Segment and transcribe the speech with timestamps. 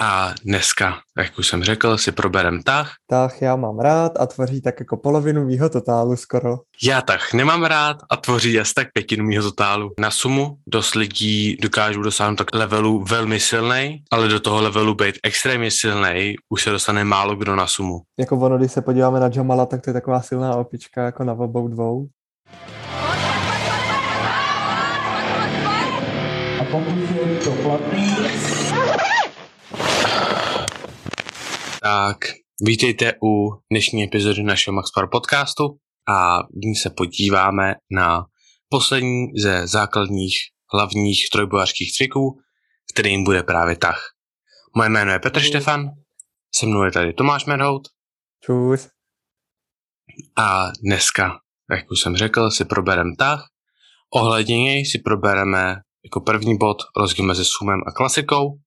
[0.00, 2.92] A dneska, jak už jsem řekl, si proberem tah.
[3.06, 6.56] Tah já mám rád a tvoří tak jako polovinu mýho totálu skoro.
[6.82, 9.90] Já tah nemám rád a tvoří asi tak pětinu mýho totálu.
[10.00, 15.14] Na sumu dost lidí dokážou dosáhnout tak levelu velmi silný, ale do toho levelu být
[15.22, 18.00] extrémně silný už se dostane málo kdo na sumu.
[18.18, 21.32] Jako ono, když se podíváme na Jamala, tak to je taková silná opička jako na
[21.32, 22.06] obou dvou.
[26.60, 28.16] A pokud je to platný,
[31.82, 32.18] Tak
[32.66, 35.64] vítejte u dnešní epizody našeho Max Power podcastu
[36.08, 38.24] a dnes se podíváme na
[38.68, 40.34] poslední ze základních
[40.72, 42.38] hlavních trojbojařských cviků,
[42.94, 44.02] kterým bude právě tah.
[44.76, 45.90] Moje jméno je Petr Štefan,
[46.54, 47.88] se mnou je tady Tomáš Merhout
[48.42, 48.88] Čus.
[50.38, 51.40] a dneska,
[51.70, 53.48] jak už jsem řekl, si probereme tah.
[54.14, 58.58] Ohledně něj si probereme jako první bod rozdíl mezi sumem a klasikou.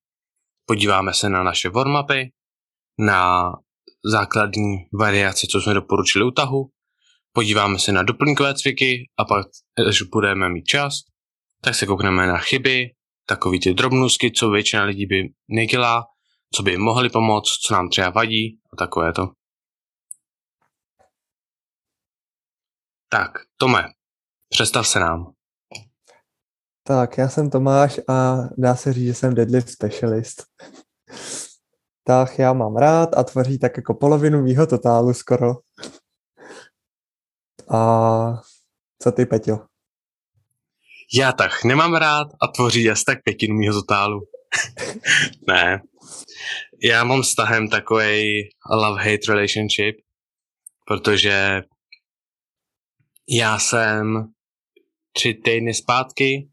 [0.65, 2.31] Podíváme se na naše warmupy,
[2.99, 3.51] na
[4.05, 6.69] základní variace, co jsme doporučili u tahu.
[7.33, 9.47] Podíváme se na doplňkové cviky a pak,
[9.87, 10.93] až budeme mít čas,
[11.63, 12.89] tak se koukneme na chyby,
[13.25, 16.03] takový ty drobnůzky, co většina lidí by nedělá,
[16.55, 19.27] co by jim mohli pomoct, co nám třeba vadí a takové to.
[23.09, 23.83] Tak, Tome,
[24.49, 25.33] představ se nám.
[26.83, 30.43] Tak, já jsem Tomáš a dá se říct, že jsem deadlift specialist.
[32.11, 35.51] Tak já mám rád a tvoří tak jako polovinu mýho totálu skoro.
[37.69, 37.79] A
[39.01, 39.57] co ty, Peťo?
[41.13, 44.19] Já tak nemám rád a tvoří asi tak pětinu mýho totálu.
[45.47, 45.81] ne.
[46.83, 49.95] Já mám s tahem takový love-hate relationship,
[50.87, 51.61] protože
[53.29, 54.27] já jsem
[55.11, 56.49] tři týdny zpátky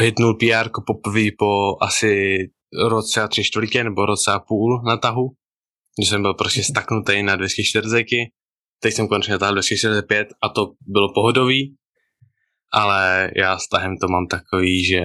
[0.00, 2.38] hitnul PR poprvé po asi
[2.88, 5.28] roce a tři čtvrtě nebo roce a půl na tahu,
[5.98, 8.06] když jsem byl prostě staknutý na 240.
[8.80, 11.76] Teď jsem konečně natáhl 245 a to bylo pohodový,
[12.72, 15.00] ale já s tahem to mám takový, že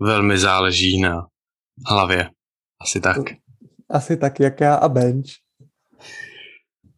[0.00, 1.26] velmi záleží na
[1.88, 2.30] hlavě.
[2.80, 3.16] Asi tak.
[3.90, 5.26] Asi tak, jak já a bench.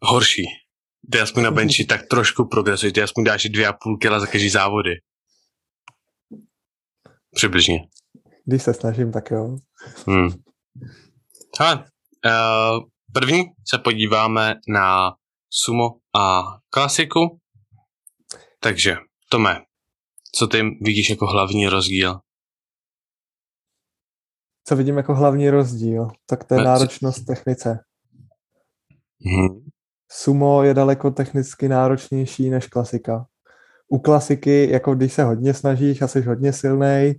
[0.01, 0.43] Horší.
[1.11, 4.27] Ty aspoň na benchi tak trošku progresuješ, ty aspoň dáš dvě a půl kila za
[4.27, 4.91] každý závody.
[7.35, 7.79] Přibližně.
[8.47, 9.57] Když se snažím, tak jo.
[10.07, 10.29] Hmm.
[11.59, 15.13] Hele, uh, první se podíváme na
[15.49, 17.39] sumo a klasiku.
[18.59, 18.95] Takže,
[19.29, 19.61] Tome,
[20.35, 22.19] co ty vidíš jako hlavní rozdíl?
[24.63, 26.07] Co vidím jako hlavní rozdíl?
[26.25, 27.79] Tak to je náročnost technice.
[29.25, 29.65] Hmm.
[30.11, 33.25] Sumo je daleko technicky náročnější než klasika.
[33.87, 37.13] U klasiky, jako když se hodně snažíš a jsi hodně silný,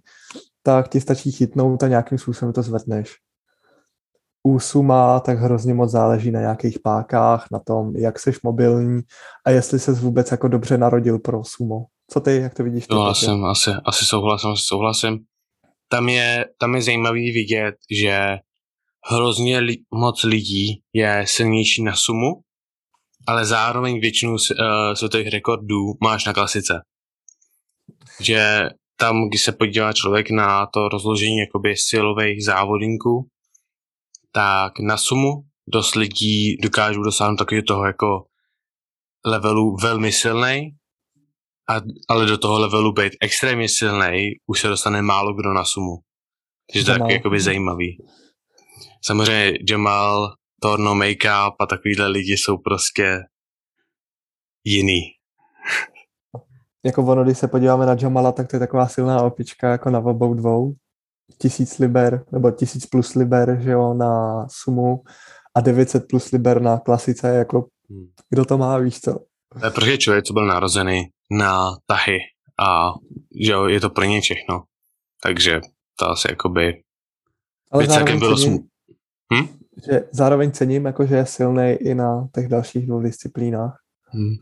[0.63, 3.15] tak ti stačí chytnout a nějakým způsobem to zvedneš.
[4.47, 9.01] U suma tak hrozně moc záleží na nějakých pákách, na tom, jak jsi mobilní
[9.47, 11.85] a jestli ses vůbec jako dobře narodil pro sumo.
[12.11, 12.87] Co ty, jak to vidíš?
[12.87, 15.19] Ty, No, asi, asi souhlasím, asi souhlasím.
[15.89, 18.37] Tam je, tam je zajímavý vidět, že
[19.11, 22.41] hrozně li, moc lidí je silnější na sumu,
[23.27, 24.37] ale zároveň většinu uh,
[24.95, 26.75] světových rekordů máš na klasice.
[28.21, 28.69] Že
[29.01, 33.29] tam, když se podívá člověk na to rozložení jakoby silových závodníků,
[34.33, 35.31] tak na sumu
[35.69, 38.25] dost lidí dokážou dosáhnout takového toho jako
[39.27, 40.71] levelu velmi silný,
[41.69, 45.97] a, ale do toho levelu být extrémně silný už se dostane málo kdo na sumu.
[46.73, 47.99] Takže to je takový jakoby zajímavý.
[49.05, 53.19] Samozřejmě Jamal, Torno, Make-up a takovýhle lidi jsou prostě
[54.65, 55.01] jiný.
[56.85, 59.99] Jako ono, když se podíváme na Jamala, tak to je taková silná opička jako na
[59.99, 60.75] obou dvou.
[61.39, 65.03] Tisíc liber, nebo tisíc plus liber, že jo, na sumu
[65.57, 68.07] a 900 plus liber na klasice, jako Hmm.
[68.31, 69.13] kdo to má, víš co?
[69.61, 72.19] To je prostě člověk, co byl narozený na tahy
[72.61, 72.93] a
[73.47, 74.63] že jo, je to pro ně všechno.
[75.23, 75.61] Takže
[75.99, 76.83] to asi jakoby
[77.73, 78.67] Ale Teď celkem zároveň bylo cením, sm-
[79.35, 79.59] Hm?
[79.91, 83.79] že zároveň cením, jako, že je silný i na těch dalších dvou disciplínách.
[84.07, 84.35] Hmm.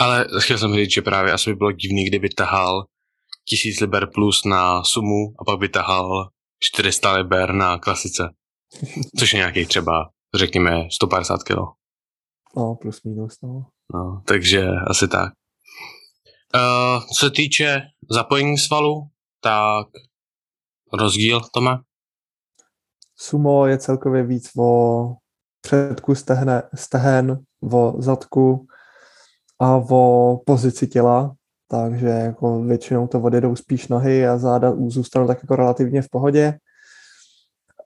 [0.00, 2.84] Ale chtěl jsem říct, že právě asi by bylo divný, kdyby tahal
[3.44, 6.28] 1000 liber plus na sumu a pak by tahal
[6.60, 8.22] 400 liber na klasice.
[9.18, 11.56] Což je nějaký třeba, řekněme, 150 kg.
[12.56, 13.66] No, plus minus, no.
[13.94, 15.32] No, takže asi tak.
[16.54, 17.80] Uh, co se týče
[18.10, 19.08] zapojení svalu,
[19.40, 19.86] tak
[20.92, 21.82] rozdíl to má.
[23.16, 25.04] Sumo je celkově víc o
[25.60, 28.66] předku stehne, stehen, o zadku
[29.60, 31.34] a o pozici těla,
[31.68, 36.58] takže jako většinou to odjedou spíš nohy a záda zůstanou tak jako relativně v pohodě.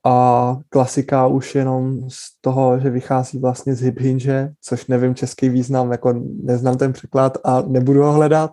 [0.06, 5.48] a klasika už jenom z toho, že vychází vlastně z hip hinge, což nevím český
[5.48, 8.50] význam, jako neznám ten překlad a nebudu ho hledat,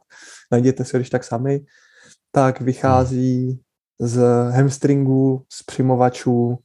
[0.51, 1.61] najděte si když tak sami,
[2.31, 3.61] tak vychází
[3.99, 6.57] z hamstringů, z přimovačů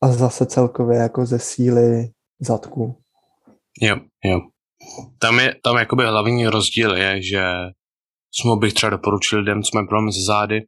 [0.00, 2.10] a zase celkově jako ze síly
[2.40, 2.96] zadku.
[3.80, 4.40] Jo, jo.
[5.18, 7.44] Tam je, tam jakoby hlavní rozdíl je, že
[8.34, 10.60] jsme bych třeba doporučil lidem, co mají problémy se zády,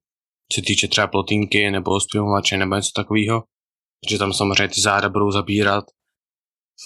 [0.52, 3.44] co týče třeba plotínky nebo zpěvovače nebo něco takového,
[4.00, 5.84] protože tam samozřejmě ty záda budou zabírat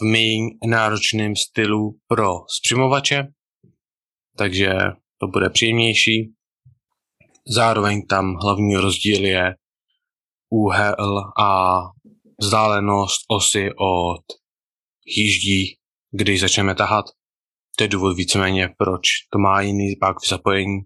[0.00, 2.28] v méně náročném stylu pro
[2.58, 3.26] zpřimovače,
[4.38, 4.72] takže
[5.20, 6.34] to bude příjemnější.
[7.48, 9.54] Zároveň tam hlavní rozdíl je
[10.50, 11.78] úhel a
[12.40, 14.24] vzdálenost osy od
[15.06, 15.76] jíždí,
[16.10, 17.04] když začneme tahat.
[17.76, 19.02] To je důvod víceméně, proč
[19.32, 20.78] to má jiný pak v zapojení.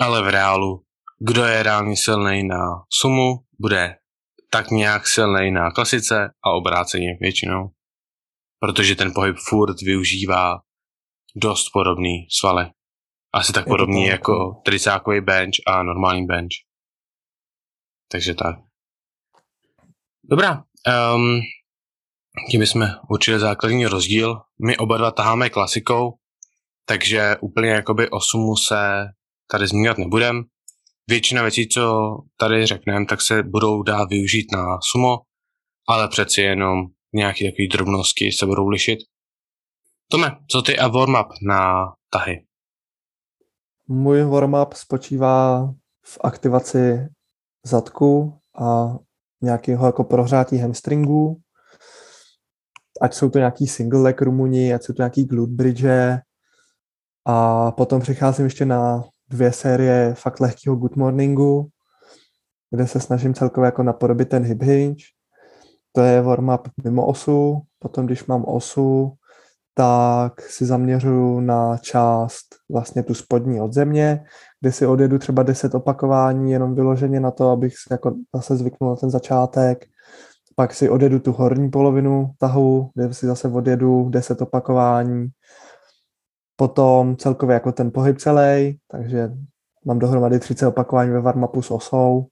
[0.00, 0.84] Ale v reálu,
[1.20, 2.58] kdo je reálně silný na
[3.02, 3.96] sumu, bude
[4.50, 7.70] tak nějak silný na klasice a obráceně většinou.
[8.60, 10.58] Protože ten pohyb furt využívá
[11.36, 12.70] dost podobný svaly.
[13.34, 16.52] Asi tak podobný to jako tricákový bench a normální bench.
[18.10, 18.56] Takže tak.
[20.24, 20.64] Dobrá.
[21.14, 21.40] Um,
[22.50, 24.40] tím jsme určili základní rozdíl.
[24.66, 26.14] My oba dva taháme klasikou,
[26.84, 29.04] takže úplně jakoby o sumu se
[29.50, 30.44] tady zmínit nebudem.
[31.08, 35.18] Většina věcí, co tady řekneme, tak se budou dát využít na sumo,
[35.88, 38.98] ale přeci jenom nějaké takové drobnosti se budou lišit.
[40.10, 42.44] Tome, co ty a warm-up na tahy?
[43.88, 45.66] Můj warm-up spočívá
[46.04, 47.08] v aktivaci
[47.66, 48.96] zadku a
[49.42, 51.40] nějakého jako prohřátí hamstringů,
[53.00, 55.84] ať jsou to nějaký single leg rumuni, ať jsou to nějaký glute bridge
[57.24, 61.68] a potom přicházím ještě na dvě série fakt lehkého good morningu,
[62.70, 65.04] kde se snažím celkově jako napodobit ten hip hinge.
[65.92, 69.12] To je warm-up mimo osu, potom když mám osu,
[69.74, 74.24] tak si zaměřuju na část vlastně tu spodní od země,
[74.60, 78.90] kde si odjedu třeba 10 opakování jenom vyloženě na to, abych si jako zase zvyknul
[78.90, 79.84] na ten začátek.
[80.58, 85.28] Pak si odjedu tu horní polovinu tahu, kde si zase odjedu 10 opakování.
[86.56, 89.30] Potom celkově jako ten pohyb celý, takže
[89.86, 92.26] mám dohromady 30 opakování ve warm s osou.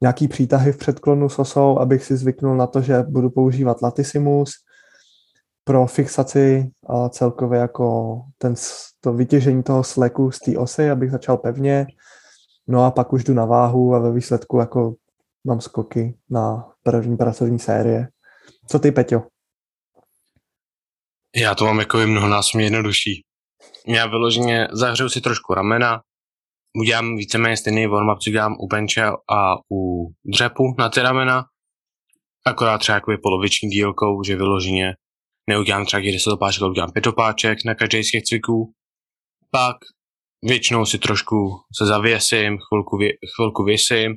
[0.00, 4.50] Nějaký přítahy v předklonu s osou, abych si zvyknul na to, že budu používat latissimus
[5.64, 8.54] pro fixaci a celkově jako ten,
[9.00, 11.86] to vytěžení toho sleku z té osy, abych začal pevně.
[12.68, 14.94] No a pak už jdu na váhu a ve výsledku jako
[15.46, 18.08] mám skoky na první pracovní série.
[18.68, 19.22] Co ty, Peťo?
[21.36, 23.24] Já to mám jako mnohonásobně jednodušší.
[23.86, 26.00] Já vyloženě zahřeju si trošku ramena,
[26.80, 31.44] udělám víceméně stejný warm-up, co dělám u benče a u dřepu na ty ramena,
[32.46, 34.94] akorát třeba jakoby poloviční dílkou, že vyloženě
[35.50, 38.72] neudělám třeba 10 opáček, ale udělám 5 opáček na každý z těch cviků.
[39.50, 39.76] Pak
[40.42, 41.36] většinou si trošku
[41.78, 44.14] se zavěsím, chvilku, vě, chvilku věsím,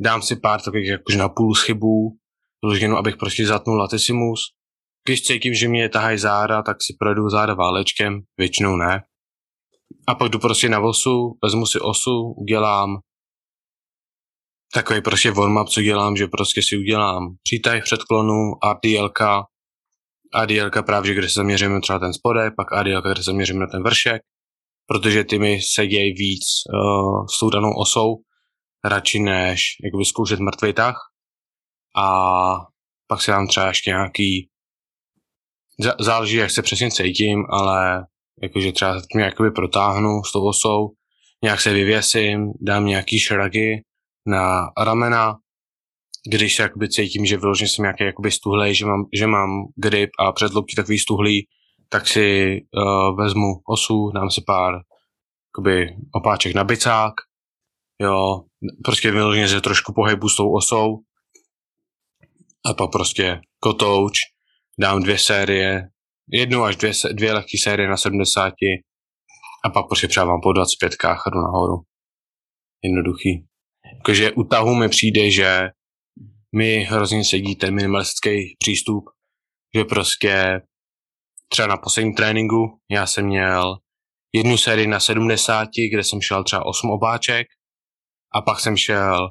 [0.00, 2.16] dám si pár takových jakože na půl schybů,
[2.64, 4.40] vloženou, abych prostě zatnul latissimus.
[5.06, 9.02] Když cítím, že mě tahají záda, tak si projedu záda válečkem, většinou ne.
[10.08, 12.98] A pak jdu prostě na osu, vezmu si osu, udělám
[14.74, 19.20] takový prostě warm-up, co dělám, že prostě si udělám přítah předklonu, RDLK,
[20.34, 23.82] ADL právě, kde se zaměříme třeba ten spodek, pak ADL, kde se zaměříme na ten
[23.82, 24.22] vršek,
[24.86, 28.16] protože ty mi se dějí víc uh, s tou danou osou,
[28.84, 30.96] radši než jakoby zkoušet mrtvý tah.
[31.96, 32.06] A
[33.06, 34.48] pak si dám třeba ještě nějaký,
[36.00, 38.06] záleží, jak se přesně cítím, ale
[38.42, 40.88] jakože třeba mě jakoby protáhnu s tou osou,
[41.44, 43.82] nějak se vyvěsím, dám nějaký šragy
[44.26, 45.34] na ramena,
[46.30, 50.10] když se jakoby cítím, že vyloženě jsem nějaký jakoby stuhlej, že mám, že mám grip
[50.18, 51.46] a předlobky takový stuhlý,
[51.88, 54.74] tak si uh, vezmu osu, dám si pár
[55.48, 57.14] jakoby, opáček na bicák,
[58.00, 58.40] jo,
[58.84, 60.96] prostě vyloženě se trošku pohybu s tou osou
[62.66, 64.12] a pak prostě kotouč,
[64.80, 65.88] dám dvě série,
[66.32, 68.54] jednu až dvě, dvě lehké série na 70
[69.64, 71.76] a pak prostě přávám po 25 a jdu nahoru.
[72.84, 73.46] Jednoduchý.
[73.98, 75.68] Jakože u tahu mi přijde, že
[76.56, 79.04] mi hrozně sedí ten minimalistický přístup,
[79.76, 80.60] že prostě
[81.48, 83.76] třeba na posledním tréninku já jsem měl
[84.34, 87.46] jednu sérii na 70, kde jsem šel třeba 8 obáček
[88.34, 89.30] a pak jsem šel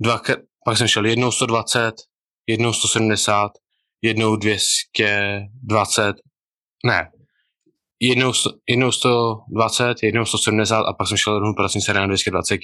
[0.00, 0.20] dva,
[0.64, 1.94] pak jsem šel jednou 120,
[2.46, 3.52] jednou 170,
[4.02, 6.16] jednou 220,
[6.84, 7.10] ne,
[8.00, 8.32] jednou,
[8.68, 12.60] jednou 120, jednou 170 a pak jsem šel jednou pracovní sérii na 220.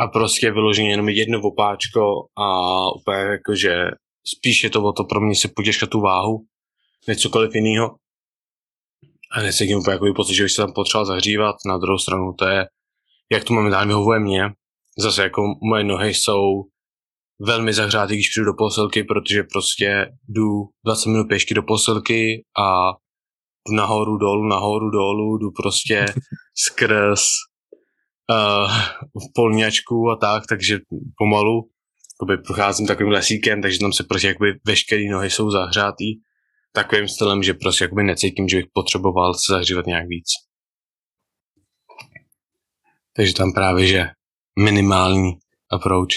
[0.00, 2.00] a prostě vyloženě jenom jedno opáčko
[2.36, 2.46] a
[2.92, 3.90] úplně jako, že
[4.26, 6.46] spíš je to o to pro mě si potěžkat tu váhu,
[7.08, 7.96] než cokoliv jiného.
[9.32, 11.56] A necítím úplně jako pocit, že bych se tam potřeboval zahřívat.
[11.66, 12.66] Na druhou stranu to je,
[13.32, 14.42] jak to momentálně vyhovuje mně.
[14.98, 16.64] Zase jako moje nohy jsou
[17.40, 20.44] velmi zahřátý, když přijdu do posilky, protože prostě jdu
[20.84, 22.92] 20 minut pěšky do posilky a
[23.68, 26.06] jdu nahoru, dolů, nahoru, dolů, jdu prostě
[26.54, 27.22] skrz
[28.30, 28.72] uh,
[29.34, 30.78] polňačku a tak, takže
[31.18, 31.70] pomalu
[32.20, 36.04] jakoby procházím takovým lesíkem, takže tam se prostě jakoby veškeré nohy jsou zahřátý
[36.72, 40.47] takovým stylem, že prostě jakoby necítím, že bych potřeboval se zahřívat nějak víc.
[43.18, 44.06] Takže tam právě, že
[44.58, 45.32] minimální
[45.70, 46.14] approach.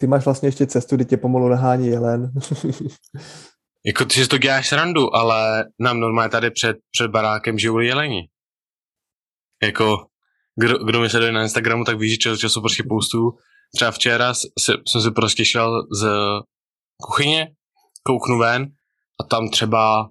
[0.00, 2.32] Ty máš vlastně ještě cestu, kdy tě pomalu nahání jelen.
[3.86, 8.28] Jako ty si to děláš srandu, ale nám normálně tady před, před barákem žijou jeleni.
[9.62, 10.06] Jako,
[10.56, 13.30] kdo, kdo mi sleduje na Instagramu, tak ví, že čas času prostě postu.
[13.76, 16.08] Třeba včera se, jsem si prostě šel z
[17.02, 17.54] kuchyně,
[18.02, 18.66] kouknu ven
[19.20, 20.08] a tam třeba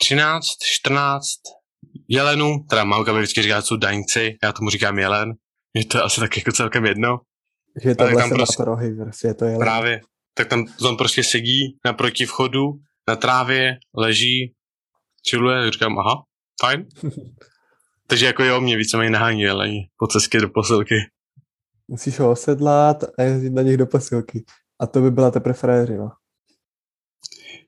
[0.00, 1.24] 13, 14
[2.08, 5.32] jelenů, teda mamka mi vždycky říká, jsou daňci, já tomu říkám jelen,
[5.74, 7.20] je to asi tak jako celkem jedno.
[7.82, 9.60] Že je to tam vlastně prostě- rohy, prostě je to jelen.
[9.60, 10.00] Právě.
[10.34, 12.72] Tak tam on prostě sedí naproti vchodu,
[13.08, 14.54] na trávě, leží,
[15.30, 16.22] chilluje, říkám, aha,
[16.60, 16.86] fajn.
[18.06, 20.94] Takže jako jo, mě víceméně nahání jelení po cestě do posilky.
[21.88, 24.44] Musíš ho osedlat a jezdit na nich do posilky.
[24.80, 26.10] A to by byla teprve frajeřina.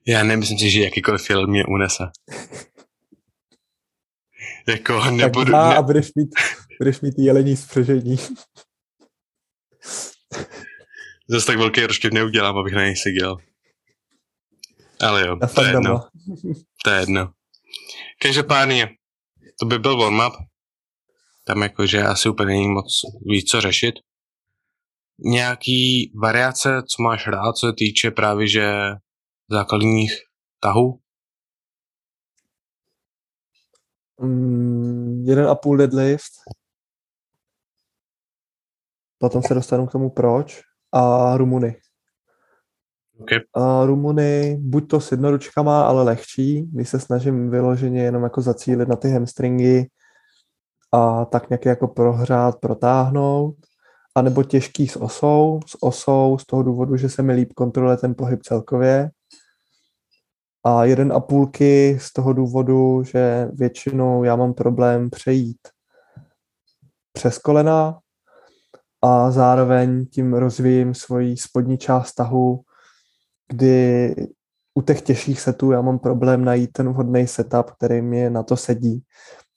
[0.07, 2.03] Já nemyslím si, že jakýkoliv jel mě unese.
[4.67, 6.29] jako Tak nebudu, dva a ne, budeš mít,
[6.79, 8.17] budeš mít jelení spřežení.
[11.29, 13.37] zase tak velký roštěp neudělám, abych na něj seděl.
[15.01, 16.07] Ale jo, to je jedno.
[16.83, 17.31] To je jedno.
[18.21, 18.89] Každopádně,
[19.59, 20.33] to by byl warm-up.
[21.45, 23.95] Tam jakože asi úplně není moc víc co řešit.
[25.19, 28.71] Nějaký variace, co máš rád, co se týče právě že
[29.51, 30.11] základních
[30.59, 30.99] tahů?
[34.21, 36.31] Mm, jeden a půl deadlift.
[39.17, 40.61] Potom se dostanu k tomu proč.
[40.91, 41.75] A Rumuny.
[43.19, 43.39] Okay.
[43.53, 48.89] A Rumuny, buď to s jednoručkama, ale lehčí, když se snažím vyloženě jenom jako zacílit
[48.89, 49.89] na ty hamstringy
[50.91, 53.55] a tak nějak jako prohřát, protáhnout,
[54.15, 58.15] anebo těžký s osou, s osou z toho důvodu, že se mi líp kontroluje ten
[58.15, 59.09] pohyb celkově.
[60.63, 65.57] A jeden a půlky z toho důvodu, že většinou já mám problém přejít
[67.13, 67.99] přes kolena
[69.01, 72.61] a zároveň tím rozvíjím svoji spodní část tahu,
[73.49, 74.15] kdy
[74.73, 78.57] u těch těžších setů já mám problém najít ten vhodný setup, který mi na to
[78.57, 79.03] sedí,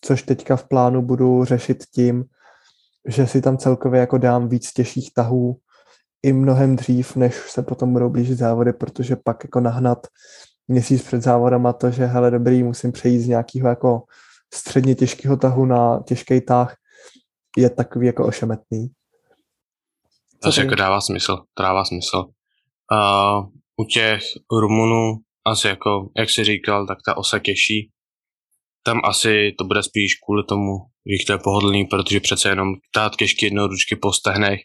[0.00, 2.24] což teďka v plánu budu řešit tím,
[3.08, 5.56] že si tam celkově jako dám víc těžších tahů
[6.22, 10.06] i mnohem dřív, než se potom budou blížit závody, protože pak jako nahnat
[10.70, 14.02] měsíc před závodama to, že hele dobrý, musím přejít z nějakého jako
[14.54, 16.76] středně těžkého tahu na těžký tah,
[17.56, 18.88] je takový jako ošemetný.
[20.42, 20.66] To asi ty?
[20.66, 21.36] jako dává smysl.
[21.54, 22.16] To dává smysl.
[22.16, 23.46] Uh,
[23.76, 24.22] u těch
[24.60, 27.90] Rumunů asi jako, jak jsi říkal, tak ta osa těžší.
[28.82, 30.72] Tam asi to bude spíš kvůli tomu,
[31.06, 34.60] že to je pohodlný, protože přece jenom tát těžké jednoručky po stehnech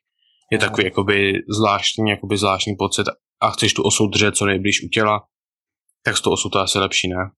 [0.51, 3.07] je takový jakoby zvláštní, jakoby zvláštní pocit
[3.41, 5.21] a chceš tu osu držet co nejblíž u těla,
[6.05, 7.31] tak s tou osou to je asi lepší, ne?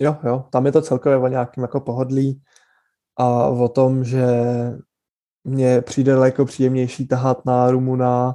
[0.00, 2.42] Jo, jo, tam je to celkově o nějakým jako pohodlí
[3.18, 4.26] a o tom, že
[5.44, 8.34] mně přijde daleko příjemnější tahat na rumu na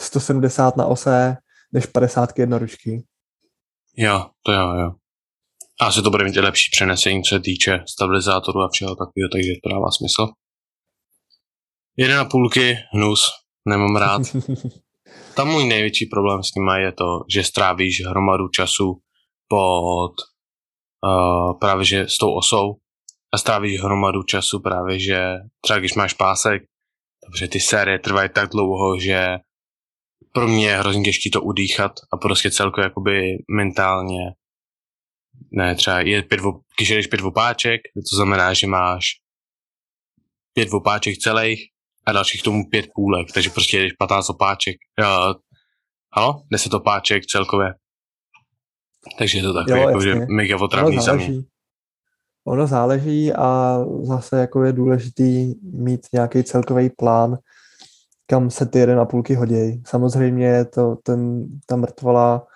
[0.00, 1.36] 170 na ose,
[1.72, 3.04] než 50 jednoručky.
[3.96, 4.90] Jo, to jo, jo.
[5.80, 9.28] A asi to bude mít i lepší přenesení, co se týče stabilizátoru a všeho takového,
[9.32, 10.26] takže to dává smysl.
[11.96, 13.30] Jeden a půlky, hnus,
[13.68, 14.22] nemám rád.
[15.36, 19.00] Tam můj největší problém s nima je to, že strávíš hromadu času
[19.48, 20.12] pod
[21.06, 22.76] uh, právě že s tou osou
[23.34, 26.62] a strávíš hromadu času právě, že třeba když máš pásek,
[27.26, 29.26] takže ty série trvají tak dlouho, že
[30.32, 34.32] pro mě je hrozně těžké to udýchat a prostě celkově jakoby mentálně
[35.52, 36.40] ne, třeba je pět,
[36.76, 39.04] když jedeš pět opáček, to znamená, že máš
[40.54, 41.70] pět opáček celých
[42.10, 45.32] a dalších k tomu pět půlek, takže prostě jedeš 15 opáček, uh,
[46.16, 47.74] halo, 10 opáček celkově.
[49.18, 51.46] Takže je to takový, Jo, jako, že mega Ono otravný záleží.
[52.44, 57.38] Ono záleží a zase jako je důležitý mít nějaký celkový plán,
[58.26, 59.82] kam se ty jeden a půlky hodí.
[59.86, 62.46] Samozřejmě to, ten, ta mrtvola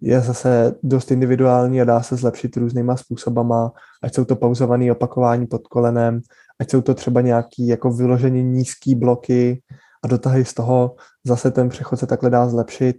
[0.00, 5.46] je zase dost individuální a dá se zlepšit různýma způsobama, ať jsou to pauzované opakování
[5.46, 6.20] pod kolenem,
[6.60, 9.62] ať jsou to třeba nějaký jako vyloženě nízký bloky
[10.04, 12.96] a dotahy z toho, zase ten přechod se takhle dá zlepšit.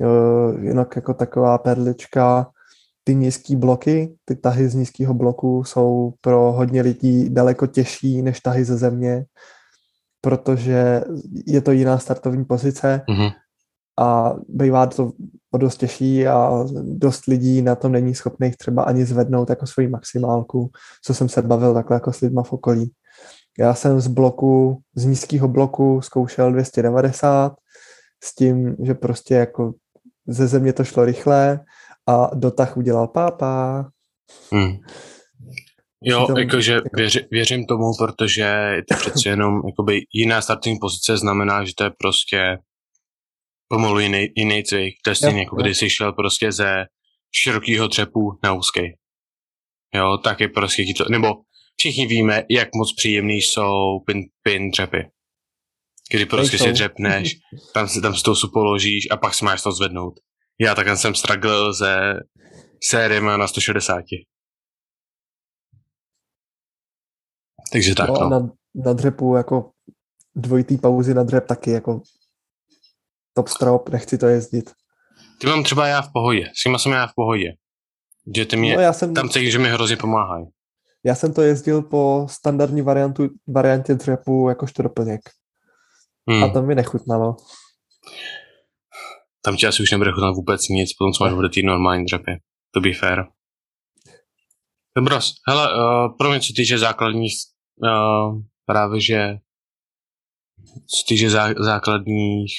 [0.00, 2.46] Uh, jinak jako taková perlička,
[3.04, 8.40] ty nízký bloky, ty tahy z nízkého bloku jsou pro hodně lidí daleko těžší než
[8.40, 9.24] tahy ze země,
[10.20, 11.04] protože
[11.46, 13.30] je to jiná startovní pozice Mhm.
[13.98, 15.12] A bývá to
[15.52, 19.88] o dost těžší a dost lidí na tom není schopných třeba ani zvednout jako svoji
[19.88, 20.70] maximálku,
[21.04, 22.92] co jsem se bavil takhle jako s lidma v okolí.
[23.58, 27.56] Já jsem z bloku, z nízkého bloku zkoušel 290
[28.24, 29.72] s tím, že prostě jako
[30.26, 31.60] ze země to šlo rychle
[32.06, 33.84] a dotah udělal pápa.
[34.52, 34.76] Hmm.
[36.02, 38.42] Jo, Přitom jakože jako- věři, věřím tomu, protože
[38.76, 42.58] je to přeci jenom jakoby jiná startovní pozice znamená, že to je prostě
[43.68, 44.94] pomalu jiný, jiný cvik.
[45.04, 46.84] To je stejně jako když jsi šel prostě ze
[47.42, 48.80] širokého třepu na úzký.
[49.94, 51.34] Jo, tak je prostě to, nebo
[51.76, 55.10] všichni víme, jak moc příjemný jsou pin, pin třepy.
[56.10, 57.36] Kdy prostě si dřepneš,
[57.74, 60.14] tam si, tam si to položíš a pak si máš to zvednout.
[60.60, 62.14] Já takhle jsem struggle ze
[62.84, 64.04] sériemi na 160.
[67.72, 68.28] Takže tak, No, no.
[68.28, 69.70] na, na dřepu jako
[70.34, 72.02] dvojitý pauzy na dřep taky jako
[73.36, 74.70] top strop, nechci to jezdit.
[75.40, 76.50] Ty mám třeba já v pohodě.
[76.54, 77.52] S těma jsem já v pohodě.
[78.36, 80.46] Že ty mě, No, já, jsem, tam cítím, že mi hrozně pomáhají.
[81.04, 85.20] já jsem to jezdil po standardní variantu, variantě dřepu jakožto doplněk.
[86.30, 86.44] Hmm.
[86.44, 87.36] A to mi nechutnalo.
[89.42, 92.32] Tam ti asi už nebude chutnat vůbec nic, potom co máš bude ty normální dřepy.
[92.70, 93.24] To by fair.
[94.96, 97.32] Dobros, hele, uh, pro mě co týče základních,
[97.82, 99.34] uh, právě že
[100.86, 102.52] co týče zá, základních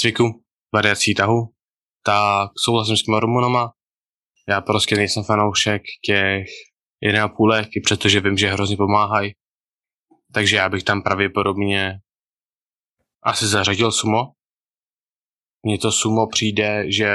[0.00, 0.42] cviků,
[0.74, 1.54] variací tahu,
[2.02, 3.72] tak souhlasím s těma hormonama.
[4.48, 6.44] Já prostě nejsem fanoušek těch
[7.04, 9.34] 1,5 i přestože vím, že hrozně pomáhají.
[10.32, 11.98] Takže já bych tam pravděpodobně
[13.22, 14.32] asi zařadil sumo.
[15.66, 17.08] Mně to sumo přijde, že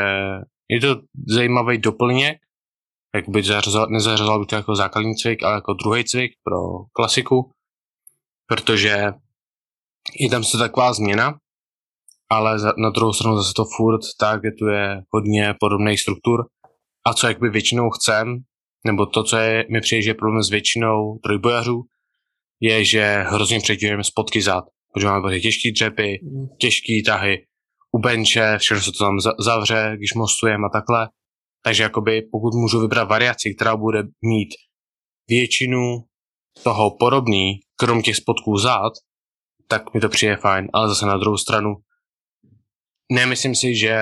[0.70, 2.38] je to zajímavý doplněk,
[3.16, 6.60] jak by zařazal, nezařazal bych to jako základní cvik, ale jako druhý cvik pro
[6.92, 7.52] klasiku,
[8.46, 9.14] protože
[10.20, 11.40] je tam se taková změna,
[12.30, 16.40] ale na druhou stranu zase to furt targetuje hodně podobných struktur.
[17.06, 18.38] A co jakby většinou chcem,
[18.86, 21.84] nebo to, co je, mi přijde, že je problém s většinou trojbojařů,
[22.62, 26.20] je, že hrozně přetěžujeme spotky zad, protože máme prostě těžký dřepy,
[26.60, 27.38] těžký tahy,
[27.92, 31.10] u benče, všechno se to tam za- zavře, když mostujeme a takhle.
[31.64, 34.50] Takže jakoby pokud můžu vybrat variaci, která bude mít
[35.30, 35.98] většinu
[36.64, 38.94] toho podobný, krom těch spodků zad,
[39.68, 41.76] tak mi to přijde fajn, ale zase na druhou stranu
[43.14, 43.96] nemyslím si, že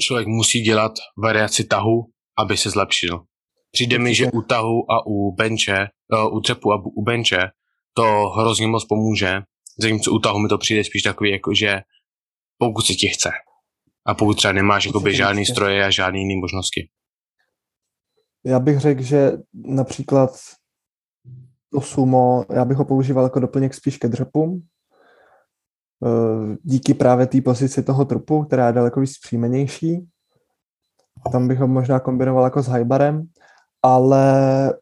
[0.00, 2.06] člověk musí dělat variaci tahu,
[2.38, 3.20] aby se zlepšil.
[3.72, 7.38] Přijde mi, že u tahu a u benče, uh, u dřepu a u benče
[7.94, 9.40] to hrozně moc pomůže,
[9.78, 11.80] zatímco u tahu mi to přijde spíš takový, jako že
[12.58, 13.30] pokud se ti chce.
[14.06, 16.88] A pokud třeba nemáš jakoby žádný stroje a žádný jiný možnosti.
[18.44, 20.30] Já bych řekl, že například
[21.72, 24.69] to sumo, já bych ho používal jako doplněk spíš ke dřepům, Eh,
[26.62, 30.08] díky právě té pozici toho trupu, která je daleko víc příjmenější.
[31.32, 33.26] Tam bych ho možná kombinoval jako s hajbarem,
[33.82, 34.24] ale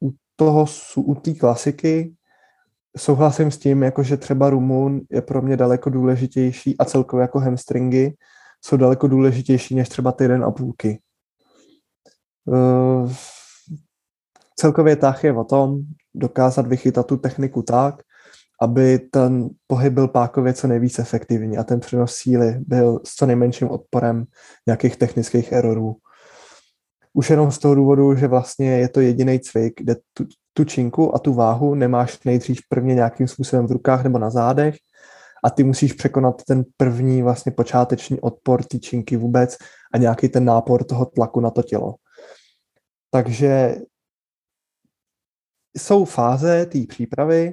[0.02, 2.14] u toho, u té klasiky
[2.96, 7.38] souhlasím s tím, jako že třeba Rumun je pro mě daleko důležitější a celkově jako
[7.38, 8.16] hamstringy
[8.64, 11.00] jsou daleko důležitější než třeba ty jeden a půlky.
[12.44, 13.12] Uh,
[14.56, 15.80] celkově tah je o tom
[16.14, 18.02] dokázat vychytat tu techniku tak,
[18.60, 23.26] aby ten pohyb byl pákově co nejvíc efektivní a ten přenos síly byl s co
[23.26, 24.24] nejmenším odporem
[24.66, 25.96] nějakých technických errorů.
[27.12, 31.14] Už jenom z toho důvodu, že vlastně je to jediný cvik, kde tu, tu činku
[31.14, 34.74] a tu váhu nemáš nejdřív prvně nějakým způsobem v rukách nebo na zádech
[35.44, 39.56] a ty musíš překonat ten první vlastně počáteční odpor té činky vůbec
[39.94, 41.94] a nějaký ten nápor toho tlaku na to tělo.
[43.10, 43.76] Takže
[45.76, 47.52] jsou fáze té přípravy,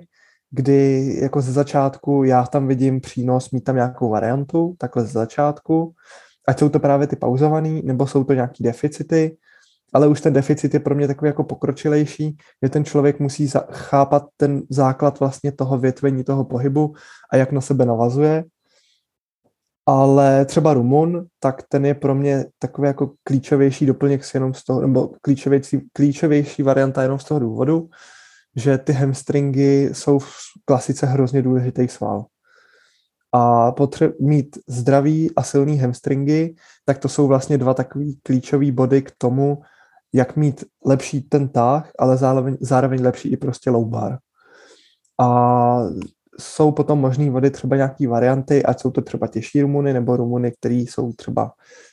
[0.55, 5.93] kdy jako ze začátku já tam vidím přínos mít tam nějakou variantu, takhle ze začátku,
[6.47, 9.37] ať jsou to právě ty pauzovaný, nebo jsou to nějaký deficity,
[9.93, 13.67] ale už ten deficit je pro mě takový jako pokročilejší, že ten člověk musí za-
[13.71, 16.93] chápat ten základ vlastně toho větvení toho pohybu
[17.31, 18.43] a jak na sebe navazuje.
[19.87, 24.81] Ale třeba Rumun, tak ten je pro mě takový jako klíčovější doplněk jenom z toho,
[24.81, 27.89] nebo klíčovější, klíčovější varianta jenom z toho důvodu,
[28.55, 30.31] že ty hamstringy jsou v
[30.65, 32.25] klasice hrozně důležitý sval.
[33.31, 39.01] A potře- mít zdravý a silný hamstringy, tak to jsou vlastně dva takový klíčové body
[39.01, 39.61] k tomu,
[40.13, 44.17] jak mít lepší ten tah, ale zároveň, zároveň lepší i prostě low bar.
[45.21, 45.79] A
[46.39, 50.51] jsou potom možné vody třeba nějaké varianty, ať jsou to třeba těžší rumuny nebo rumuny,
[50.51, 51.51] které jsou třeba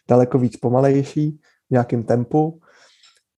[0.08, 1.30] daleko víc pomalejší
[1.68, 2.60] v nějakém tempu.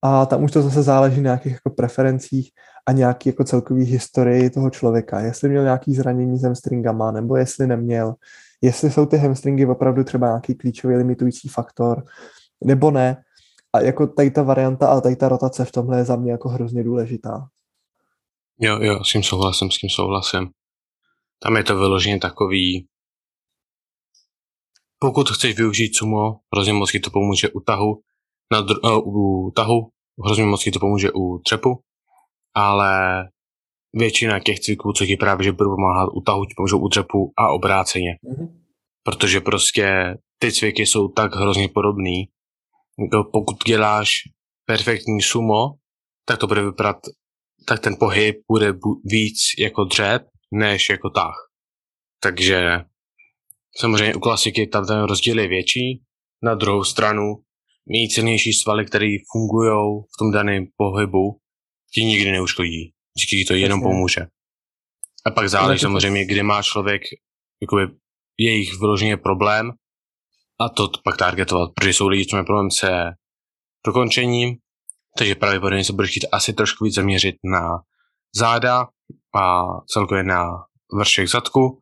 [0.05, 2.51] A tam už to zase záleží na nějakých jako preferencích
[2.87, 5.21] a nějaký jako celkový historii toho člověka.
[5.21, 8.15] Jestli měl nějaký zranění s hamstringama, nebo jestli neměl.
[8.63, 12.05] Jestli jsou ty hamstringy opravdu třeba nějaký klíčový limitující faktor,
[12.65, 13.23] nebo ne.
[13.73, 16.49] A jako tady ta varianta a tady ta rotace v tomhle je za mě jako
[16.49, 17.49] hrozně důležitá.
[18.61, 20.51] Jo, jo, s tím souhlasím, s tím souhlasím.
[21.43, 22.87] Tam je to vyloženě takový,
[24.99, 28.01] pokud chceš využít sumo, hrozně moc ti to pomůže u tahu,
[28.53, 29.91] na dru- uh, u tahu,
[30.25, 31.81] hrozně moc ti to pomůže u třepu,
[32.55, 33.25] ale
[33.93, 37.33] většina těch cviků, co ti právě že budou pomáhat u tahu, ti pomůžou u třepu
[37.39, 38.11] a obráceně.
[38.11, 38.49] Mm-hmm.
[39.03, 42.29] Protože prostě ty cviky jsou tak hrozně podobný.
[42.99, 44.13] Jako pokud děláš
[44.67, 45.75] perfektní sumo,
[46.25, 46.97] tak to bude vypadat,
[47.67, 50.23] tak ten pohyb bude bu- víc jako dřep,
[50.53, 51.35] než jako tah.
[52.23, 52.81] Takže
[53.81, 56.03] samozřejmě u klasiky tam ten rozdíl je větší.
[56.43, 57.44] Na druhou stranu
[57.87, 59.71] mít silnější svaly, které fungují
[60.15, 61.41] v tom daném pohybu,
[61.95, 62.93] ti nikdy neuškodí.
[63.17, 63.91] Vždycky ti to jenom Přesně.
[63.93, 64.21] pomůže.
[65.27, 67.03] A pak záleží to- samozřejmě, kde má člověk
[67.63, 67.83] jakoby,
[68.39, 69.73] jejich vyloženě problém
[70.61, 72.91] a to pak targetovat, protože jsou lidi, co mají problém se
[73.87, 74.57] dokončením,
[75.19, 77.69] takže pravděpodobně se budeš chtít asi trošku víc zaměřit na
[78.35, 78.87] záda
[79.35, 80.51] a celkově na
[80.99, 81.81] vršek zadku.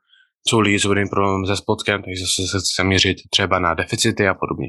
[0.49, 4.29] Jsou lidi, co budou problém se spotkem, takže se se chci zaměřit třeba na deficity
[4.29, 4.67] a podobně.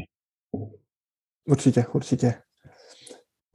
[1.46, 2.34] Určitě, určitě.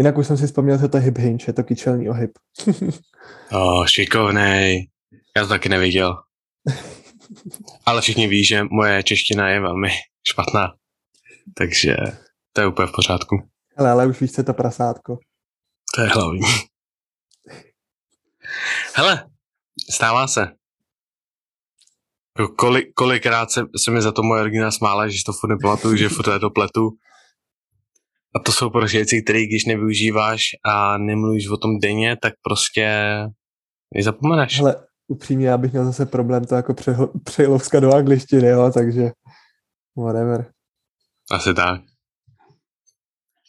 [0.00, 2.30] Jinak už jsem si vzpomněl, že to je hip hinge, je to kyčelní ohyb.
[3.52, 4.88] O, šikovnej.
[5.36, 6.16] Já to taky neviděl.
[7.86, 9.88] Ale všichni ví, že moje čeština je velmi
[10.28, 10.74] špatná.
[11.54, 11.96] Takže
[12.52, 13.36] to je úplně v pořádku.
[13.76, 15.18] Hele, ale už víš, co je to prasátko.
[15.94, 16.40] To je hlavní.
[18.94, 19.30] Hele,
[19.90, 20.48] stává se.
[22.58, 26.08] Kolik, kolikrát se, se mi za to moje rodina smála, že to furt nepamatuju, že
[26.08, 26.90] furt to pletu.
[28.36, 32.80] A to jsou prostě věci, které když nevyužíváš a nemluvíš o tom denně, tak prostě
[33.94, 34.58] je zapomeneš.
[34.58, 34.76] Hele,
[35.08, 36.74] upřímně, já bych měl zase problém to jako
[37.24, 39.10] přelovskat do angličtiny, jo, takže
[39.96, 40.52] whatever.
[41.30, 41.80] Asi tak.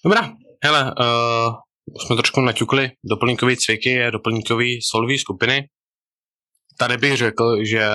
[0.06, 1.56] Dobrá, hele, uh,
[1.98, 5.70] jsme trošku naťukli doplňkový cviky a doplňkový solový skupiny.
[6.78, 7.90] Tady bych řekl, že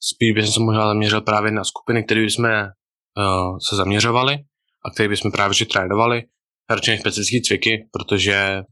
[0.00, 4.38] spíš bych se možná zaměřil právě na skupiny, které jsme uh, se zaměřovali
[4.84, 6.22] a které bychom právě že trénovali,
[6.70, 8.62] radši než specifické cviky, protože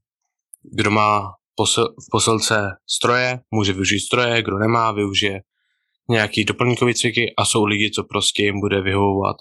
[0.63, 5.41] kdo má posil, v posilce stroje, může využít stroje, kdo nemá, využije
[6.11, 9.37] nějaký doplňkový cviky a jsou lidi, co prostě jim bude vyhovovat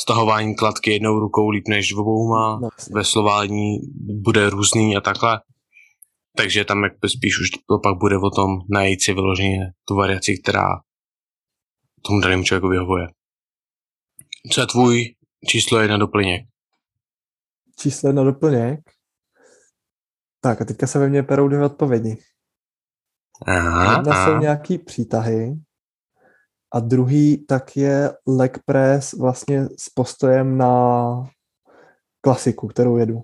[0.00, 2.94] stahování kladky jednou rukou líp než dvouma, No, jasně.
[2.94, 3.78] veslování
[4.22, 5.40] bude různý a takhle.
[6.36, 10.40] Takže tam jakby spíš už to pak bude o tom najít si vyloženě tu variaci,
[10.42, 10.66] která
[12.06, 13.06] tomu danému člověku vyhovuje.
[14.52, 15.14] Co je tvůj
[15.48, 16.46] číslo jedna doplněk?
[17.78, 18.80] Číslo na doplněk.
[20.40, 22.16] Tak a teďka se ve mně perou dvě odpovědi.
[23.46, 24.40] Aha, Jedna jsou aha.
[24.40, 25.54] nějaký přítahy
[26.74, 31.22] a druhý tak je leg press vlastně s postojem na
[32.20, 33.22] klasiku, kterou jedu.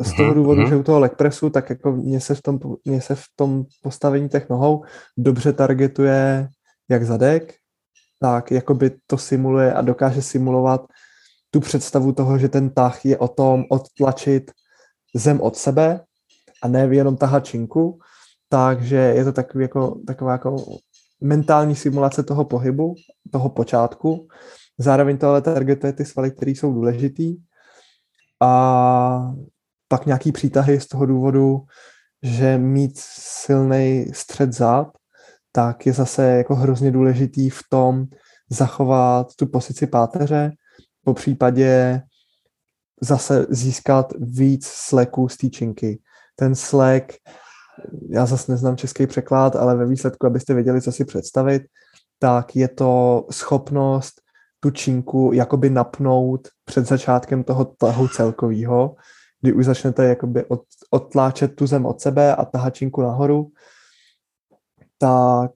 [0.00, 0.70] Z toho Mhm, důvodu, mhm.
[0.70, 3.64] že u toho leg pressu, tak jako mě se, v tom, mě se v tom
[3.82, 4.84] postavení těch nohou
[5.16, 6.48] dobře targetuje
[6.90, 7.54] jak zadek,
[8.20, 10.86] tak jakoby to simuluje a dokáže simulovat
[11.50, 14.50] tu představu toho, že ten tah je o tom odtlačit
[15.14, 16.00] zem od sebe
[16.62, 17.98] a ne jenom tahat činku,
[18.48, 20.56] takže je to takový jako, taková jako
[21.20, 22.94] mentální simulace toho pohybu,
[23.32, 24.28] toho počátku.
[24.78, 27.36] Zároveň to ale targetuje ty svaly, které jsou důležitý.
[28.42, 29.32] A
[29.88, 31.60] pak nějaký přítahy z toho důvodu,
[32.22, 34.97] že mít silný střed zad,
[35.58, 38.06] tak je zase jako hrozně důležitý v tom
[38.50, 40.52] zachovat tu pozici páteře,
[41.04, 42.02] po případě
[43.00, 46.00] zase získat víc sleků z té činky.
[46.36, 47.14] Ten slek,
[48.10, 51.62] já zase neznám český překlad, ale ve výsledku, abyste věděli, co si představit,
[52.18, 54.20] tak je to schopnost
[54.60, 58.94] tu činku jakoby napnout před začátkem toho tahu celkového,
[59.40, 63.50] kdy už začnete jakoby od, odtláčet tu zem od sebe a tahat činku nahoru,
[64.98, 65.50] tak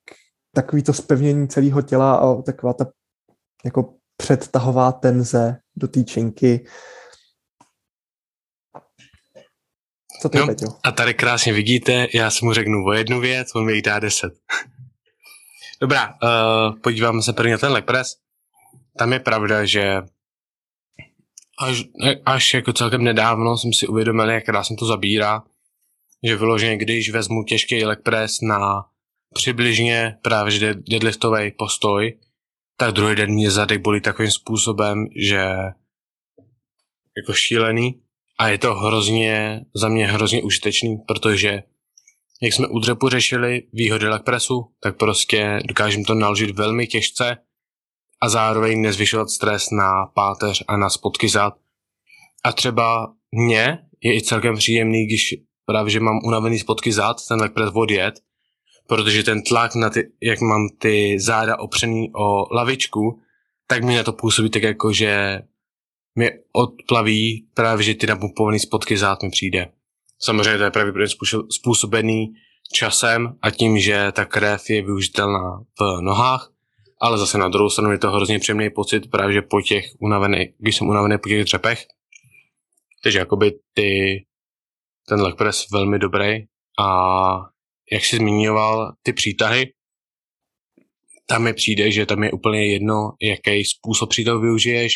[0.55, 2.87] takový to spevnění celého těla a taková ta
[3.65, 6.67] jako předtahová tenze do té činky.
[10.23, 10.47] Co ty, No.
[10.85, 13.99] A tady krásně vidíte, já si mu řeknu o jednu věc, on mi jich dá
[13.99, 14.33] deset.
[15.81, 18.17] Dobrá, uh, podíváme se prvně na ten leg press.
[18.99, 20.03] Tam je pravda, že
[21.59, 21.85] až,
[22.27, 25.43] až jako celkem nedávno jsem si uvědomil, jak krásně to zabírá,
[26.23, 28.87] že vyloženě, když vezmu těžký leg press na
[29.35, 32.19] přibližně právě deadliftový postoj,
[32.77, 35.39] tak druhý den mě zadek bolí takovým způsobem, že
[37.17, 38.03] jako šílený
[38.39, 41.63] a je to hrozně, za mě hrozně užitečný, protože
[42.43, 47.37] jak jsme u dřepu řešili výhody leg pressu, tak prostě dokážeme to naložit velmi těžce
[48.23, 51.55] a zároveň nezvyšovat stres na páteř a na spodky zad.
[52.45, 55.35] A třeba mně je i celkem příjemný, když
[55.67, 58.15] právě, že mám unavený spodky zad, ten leg press odjet,
[58.87, 63.21] protože ten tlak na ty, jak mám ty záda opřený o lavičku,
[63.67, 65.41] tak mi na to působí tak jako, že
[66.19, 69.73] mi odplaví právě, že ty napumpovaný spodky zád mi přijde.
[70.19, 71.15] Samozřejmě to je pravděpodobně
[71.51, 72.33] způsobený
[72.73, 76.53] časem a tím, že ta krev je využitelná v nohách,
[77.01, 80.55] ale zase na druhou stranu je to hrozně příjemný pocit právě, že po těch unavený,
[80.59, 81.87] když jsem unavený po těch dřepech,
[83.03, 84.25] takže jakoby ty,
[85.09, 86.45] ten leg press velmi dobrý
[86.81, 86.89] a
[87.93, 89.73] jak jsi zmiňoval ty přítahy,
[91.27, 94.93] tam mi přijde, že tam je úplně jedno, jaký způsob přítahu využiješ.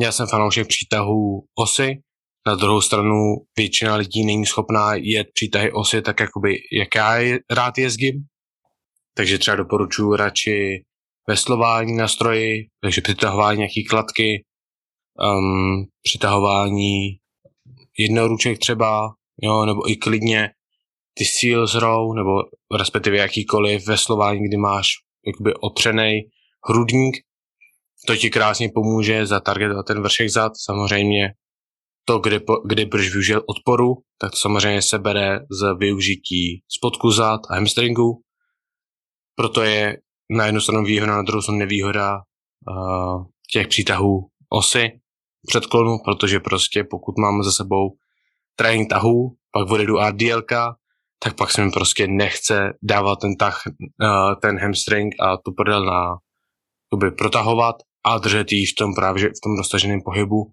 [0.00, 2.02] Já jsem fanoušek přítahu osy,
[2.46, 7.78] na druhou stranu většina lidí není schopná jet přítahy osy tak, jakoby, jak já rád
[7.78, 8.14] jezdím.
[9.16, 10.84] Takže třeba doporučuji radši
[11.28, 14.44] veslování na stroji, takže přitahování nějaký kladky,
[15.38, 17.18] um, přitahování
[17.98, 19.08] jednoruček třeba,
[19.42, 20.50] jo, nebo i klidně
[21.14, 22.30] ty seals row, nebo
[22.78, 24.86] respektive jakýkoliv veslování, kdy máš
[25.26, 26.20] jakoby opřený
[26.68, 27.16] hrudník,
[28.06, 30.52] to ti krásně pomůže zatargetovat ten vršek zad.
[30.56, 31.34] Samozřejmě
[32.04, 37.40] to, kde, kde budeš využít odporu, tak to samozřejmě se bere z využití spodku zad
[37.50, 38.22] a hamstringu.
[39.34, 39.96] Proto je
[40.30, 45.00] na jednu stranu výhoda, na druhou stranu nevýhoda uh, těch přítahů osy
[45.46, 47.96] předklonu, protože prostě pokud mám za sebou
[48.56, 50.42] trénink tahů, pak odjedu RDL,
[51.18, 55.84] tak pak se mi prostě nechce dávat ten tah, uh, ten hamstring a tu prdel
[55.84, 56.16] na
[56.86, 60.50] jakoby, protahovat a držet ji v tom právě v tom dostaženém pohybu,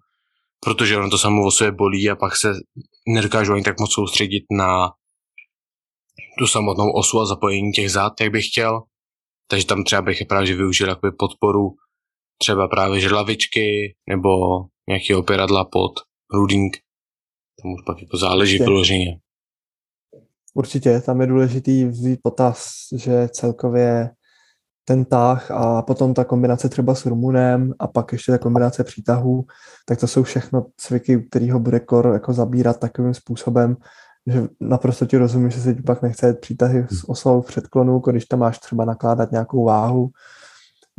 [0.60, 2.54] protože ono to samo o sobě bolí a pak se
[3.08, 4.90] nedokážu ani tak moc soustředit na
[6.40, 8.82] tu samotnou osu a zapojení těch zad, jak bych chtěl.
[9.48, 11.70] Takže tam třeba bych právě využil jakoby podporu
[12.42, 14.30] třeba právě želavičky nebo
[14.90, 15.92] nějaký opěradla pod
[16.34, 16.78] ruding.
[17.62, 19.20] Tam už pak jako záleží vyloženě.
[20.54, 24.10] Určitě, tam je důležitý vzít potaz, že celkově
[24.86, 29.46] ten tah a potom ta kombinace třeba s Rumunem a pak ještě ta kombinace přítahů,
[29.86, 33.78] tak to jsou všechno cviky, u kterého bude kor jako zabírat takovým způsobem,
[34.28, 38.12] že naprosto ti rozumím, že se ti pak nechce přítahy s osou v předklonu, jako
[38.12, 40.10] když tam máš třeba nakládat nějakou váhu.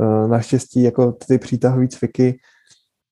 [0.00, 2.38] E, naštěstí jako ty přítahové cviky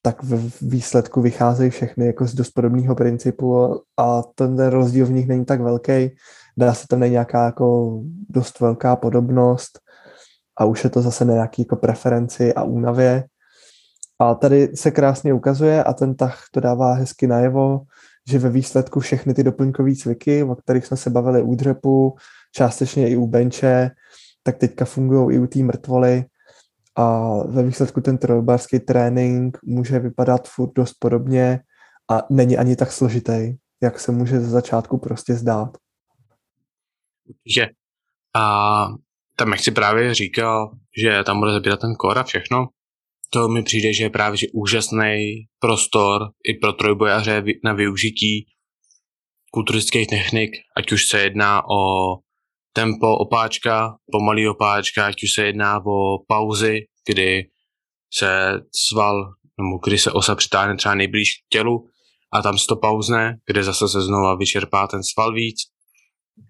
[0.02, 5.28] tak v výsledku vycházejí všechny jako z dost podobného principu a ten rozdíl v nich
[5.28, 6.10] není tak velký.
[6.56, 9.78] Dá se tam nějaká jako dost velká podobnost
[10.58, 13.24] a už je to zase nějaký jako preferenci a únavě.
[14.18, 17.80] A tady se krásně ukazuje a ten tah to dává hezky najevo,
[18.28, 22.14] že ve výsledku všechny ty doplňkové cviky, o kterých jsme se bavili u dřepu,
[22.52, 23.90] částečně i u benče,
[24.42, 26.24] tak teďka fungují i u té mrtvoly
[27.00, 31.60] a ve výsledku ten trojbarský trénink může vypadat furt dost podobně
[32.10, 35.76] a není ani tak složitý, jak se může ze začátku prostě zdát.
[37.56, 37.68] Že
[38.36, 38.86] a
[39.36, 40.70] tam jak si právě říkal,
[41.02, 42.68] že tam bude zabírat ten kor a všechno,
[43.30, 48.46] to mi přijde, že je právě že úžasný prostor i pro trojbojaře na využití
[49.50, 52.14] kulturistických technik, ať už se jedná o
[52.72, 57.50] tempo opáčka, pomalý opáčka, ať už se jedná o pauzy, kdy
[58.14, 58.52] se
[58.88, 61.88] sval, nebo kdy se osa přitáhne třeba nejblíž k tělu
[62.32, 65.56] a tam to pauzne, kde zase se znova vyčerpá ten sval víc.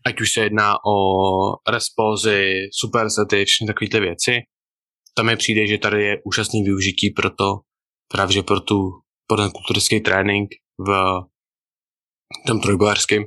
[0.06, 0.94] Ať už se jedná o
[1.70, 4.40] respózy, supersety, všechny takovéhle věci.
[5.14, 7.54] Tam mi přijde, že tady je úžasný využití pro to,
[8.08, 8.90] právě pro, tu,
[9.26, 10.50] pro ten kulturistický trénink
[10.86, 11.20] v
[12.46, 13.24] tom trojbojařském,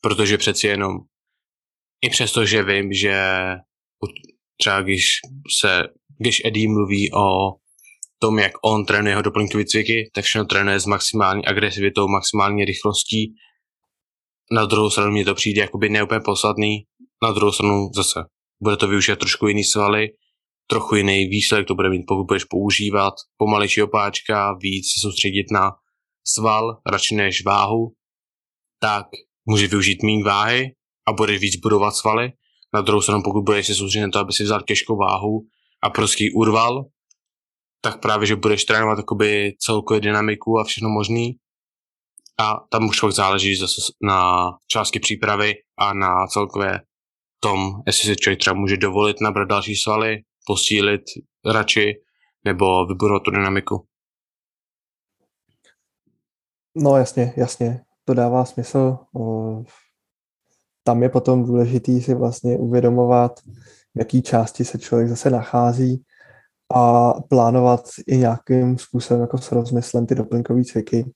[0.00, 0.92] protože přeci jenom
[2.02, 3.16] i přesto, že vím, že
[4.60, 5.04] třeba když
[5.60, 5.82] se,
[6.18, 7.52] když Eddie mluví o
[8.18, 13.34] tom, jak on trénuje jeho doplňkové cviky, tak všechno trénuje s maximální agresivitou, maximální rychlostí.
[14.52, 16.84] Na druhou stranu mi to přijde jakoby neúplně posledný,
[17.22, 18.20] na druhou stranu zase
[18.62, 20.08] bude to využívat trošku jiný svaly,
[20.66, 25.70] trochu jiný výsledek to bude mít, pokud budeš používat pomalejší opáčka, víc se soustředit na
[26.26, 27.92] sval, radši než váhu,
[28.80, 29.06] tak
[29.46, 30.74] může využít méně váhy
[31.08, 32.32] a budeš víc budovat svaly.
[32.74, 35.46] Na druhou stranu, pokud budeš se soustředit na to, aby si vzal těžkou váhu
[35.84, 36.84] a prostě urval,
[37.80, 41.36] tak právě, že budeš trénovat jakoby celkově dynamiku a všechno možný.
[42.40, 46.80] A tam už fakt záleží zase na částky přípravy a na celkově
[47.40, 50.16] tom, jestli si člověk třeba může dovolit nabrat další svaly,
[50.46, 51.02] posílit
[51.46, 51.92] radši,
[52.44, 53.86] nebo vybudovat tu dynamiku.
[56.76, 58.96] No jasně, jasně, to dává smysl.
[60.84, 63.40] Tam je potom důležitý si vlastně uvědomovat,
[63.94, 66.02] v jaký části se člověk zase nachází
[66.74, 71.12] a plánovat i nějakým způsobem jako s rozmyslem ty doplňkové cviky,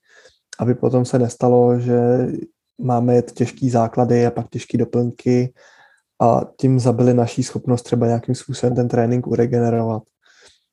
[0.58, 1.98] aby potom se nestalo, že
[2.80, 5.52] máme těžký základy a pak těžké doplňky
[6.22, 10.02] a tím zabili naší schopnost třeba nějakým způsobem ten trénink uregenerovat.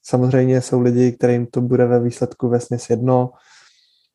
[0.04, 3.32] Samozřejmě jsou lidi, kterým to bude ve výsledku vesměs jedno,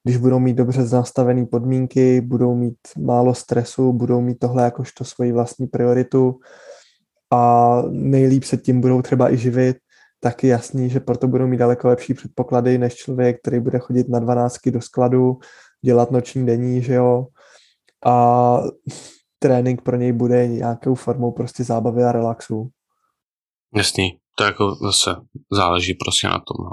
[0.05, 5.33] když budou mít dobře nastavené podmínky, budou mít málo stresu, budou mít tohle jakožto svoji
[5.33, 6.41] vlastní prioritu
[7.33, 9.77] a nejlíp se tím budou třeba i živit,
[10.21, 14.09] tak je jasný, že proto budou mít daleko lepší předpoklady než člověk, který bude chodit
[14.09, 15.39] na dvanáctky do skladu,
[15.85, 17.27] dělat noční denní, že jo,
[18.07, 18.57] a
[19.39, 22.71] trénink pro něj bude nějakou formou prostě zábavy a relaxu.
[23.77, 25.11] Jasný, to jako zase
[25.53, 26.57] záleží prostě na tom.
[26.65, 26.71] No,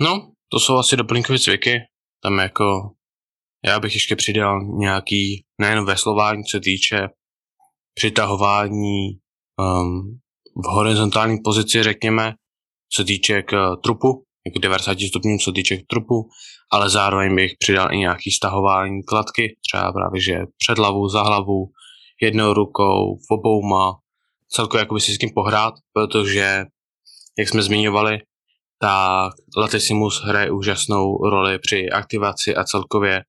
[0.00, 1.78] no to jsou asi doplňkové cviky.
[2.22, 2.90] Tam jako,
[3.64, 7.08] já bych ještě přidal nějaký, nejen veslování, co týče
[8.00, 9.08] přitahování
[9.60, 10.18] um,
[10.56, 12.34] v horizontální pozici, řekněme,
[12.92, 16.28] co týče k trupu, jako 90 stupňů, co týče k trupu,
[16.72, 21.66] ale zároveň bych přidal i nějaký stahování kladky, třeba právě, že před hlavu, za hlavu,
[22.22, 23.98] jednou rukou, obouma,
[24.48, 26.64] celkově jako by si s tím pohrát, protože,
[27.38, 28.18] jak jsme zmiňovali,
[28.78, 33.22] tak Latissimus hraje úžasnou roli při aktivaci a celkově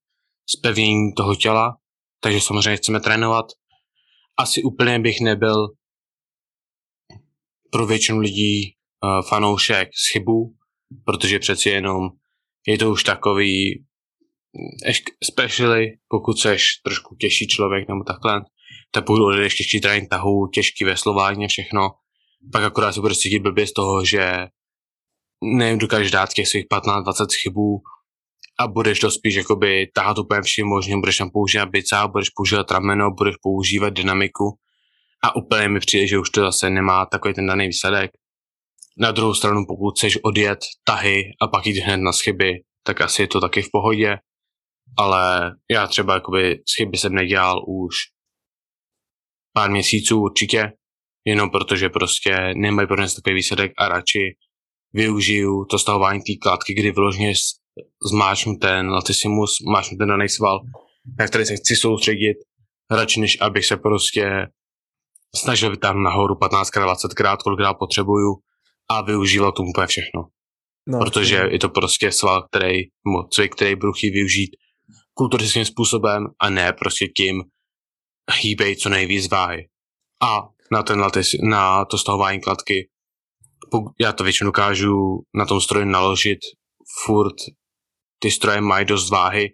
[0.57, 1.75] zpevnění toho těla,
[2.23, 3.45] takže samozřejmě chceme trénovat.
[4.41, 5.67] Asi úplně bych nebyl
[7.71, 10.55] pro většinu lidí uh, fanoušek z chybu,
[11.05, 12.09] protože přeci jenom
[12.67, 13.85] je to už takový,
[15.21, 18.41] especially pokud seš trošku těžší člověk nebo takhle,
[18.91, 21.89] tak pokud odejdeš těžký trénink tahu, těžký veslování a všechno,
[22.51, 24.47] pak akorát se budeš cítit blbě z toho, že
[25.43, 27.81] nevím, dokážeš dát těch svých 15-20 chybů
[28.59, 32.71] a budeš to spíš jakoby tahat úplně vším možným, budeš tam používat bica, budeš používat
[32.71, 34.57] rameno, budeš používat dynamiku
[35.23, 38.11] a úplně mi přijde, že už to zase nemá takový ten daný výsledek.
[38.97, 43.21] Na druhou stranu, pokud chceš odjet tahy a pak jít hned na schyby, tak asi
[43.21, 44.17] je to taky v pohodě,
[44.97, 47.95] ale já třeba jakoby schyby jsem nedělal už
[49.53, 50.71] pár měsíců určitě,
[51.25, 54.35] jenom protože prostě nemají pro nás takový výsledek a radši
[54.93, 57.33] využiju to stahování té klátky, kdy vyloženě
[58.11, 60.59] zmáčnu ten latissimus, zmáčnu ten daný sval,
[61.19, 62.37] na který se chci soustředit,
[62.91, 64.47] radši než abych se prostě
[65.35, 68.35] snažil vytáhnout nahoru 15krát, 20krát, kolikrát potřebuju
[68.89, 70.21] a využíval tomu úplně všechno.
[70.87, 72.81] No, Protože je to prostě sval, který,
[73.33, 74.49] cvik, který budu chtít využít
[75.13, 77.43] kulturistickým způsobem a ne prostě tím
[78.41, 79.67] hýbej co nejvíc váhy.
[80.21, 82.89] A na, ten latis, na to stahování kladky
[83.99, 86.39] já to většinou dokážu na tom stroji naložit
[87.05, 87.35] furt
[88.21, 89.49] ty stroje mají dost váhy,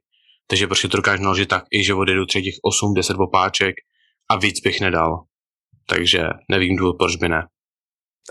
[0.47, 2.56] takže prostě to dokážu naložit tak i, že odjedu třetích
[2.97, 3.75] 8-10 opáček
[4.30, 5.23] a víc bych nedal.
[5.89, 7.47] Takže nevím důvod, proč by ne.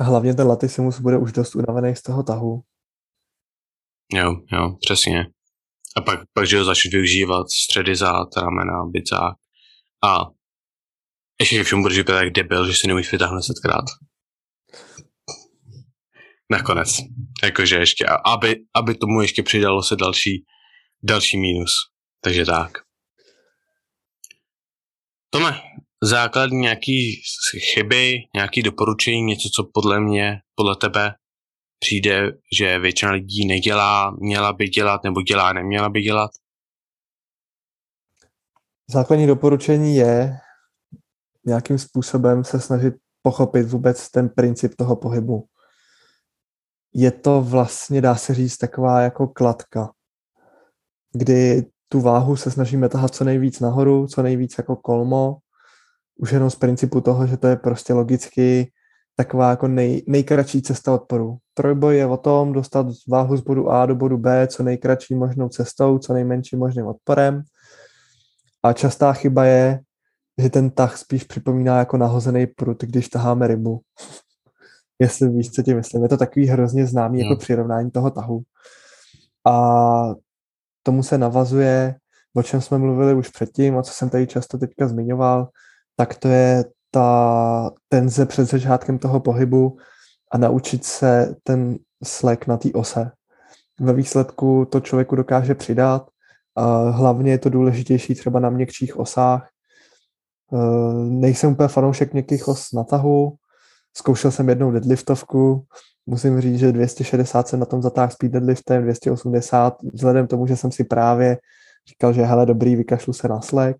[0.01, 2.63] A hlavně ten Latissimus bude už dost unavený z toho tahu.
[4.13, 5.27] Jo, jo, přesně.
[5.97, 9.35] A pak, pak že ho začneš využívat středy zad, ramena, bicák.
[10.05, 10.25] A
[11.41, 13.85] ještě všem budeš vypadat jak debil, že si neumíš vytáhnout setkrát
[16.51, 16.89] nakonec.
[17.45, 20.45] Jakože ještě, aby, aby tomu ještě přidalo se další,
[21.03, 21.73] další mínus.
[22.21, 22.73] Takže tak.
[25.31, 25.61] Tome,
[26.03, 27.23] základní nějaký
[27.75, 31.15] chyby, nějaký doporučení, něco, co podle mě, podle tebe
[31.79, 36.31] přijde, že většina lidí nedělá, měla by dělat, nebo dělá, neměla by dělat?
[38.91, 40.39] Základní doporučení je
[41.47, 45.49] nějakým způsobem se snažit pochopit vůbec ten princip toho pohybu
[46.99, 49.91] je to vlastně, dá se říct, taková jako kladka,
[51.13, 55.37] kdy tu váhu se snažíme tahat co nejvíc nahoru, co nejvíc jako kolmo,
[56.19, 58.73] už jenom z principu toho, že to je prostě logicky
[59.17, 61.37] taková jako nej, nejkratší cesta odporu.
[61.55, 65.49] Trojboj je o tom dostat váhu z bodu A do bodu B co nejkratší možnou
[65.49, 67.43] cestou, co nejmenším možným odporem.
[68.63, 69.81] A častá chyba je,
[70.39, 73.81] že ten tah spíš připomíná jako nahozený prut, když taháme rybu
[74.99, 76.03] jestli víš, co ti myslím.
[76.03, 77.33] Je to takový hrozně známý jako no.
[77.33, 78.43] jako přirovnání toho tahu.
[79.47, 80.15] A
[80.83, 81.95] tomu se navazuje,
[82.37, 85.49] o čem jsme mluvili už předtím, a co jsem tady často teďka zmiňoval,
[85.97, 89.77] tak to je ta tenze před začátkem toho pohybu,
[90.33, 93.11] a naučit se ten slek na té ose.
[93.81, 96.09] Ve výsledku to člověku dokáže přidat.
[96.57, 99.49] A hlavně je to důležitější třeba na měkčích osách.
[100.53, 100.57] E,
[100.95, 103.37] nejsem úplně fanoušek měkkých os na tahu.
[103.97, 105.67] Zkoušel jsem jednou deadliftovku.
[106.07, 110.73] Musím říct, že 260 jsem na tom zatáhl speed deadliftem, 280, vzhledem tomu, že jsem
[110.73, 111.39] si právě
[111.89, 113.77] říkal, že hele, dobrý, vykašlu se na slek,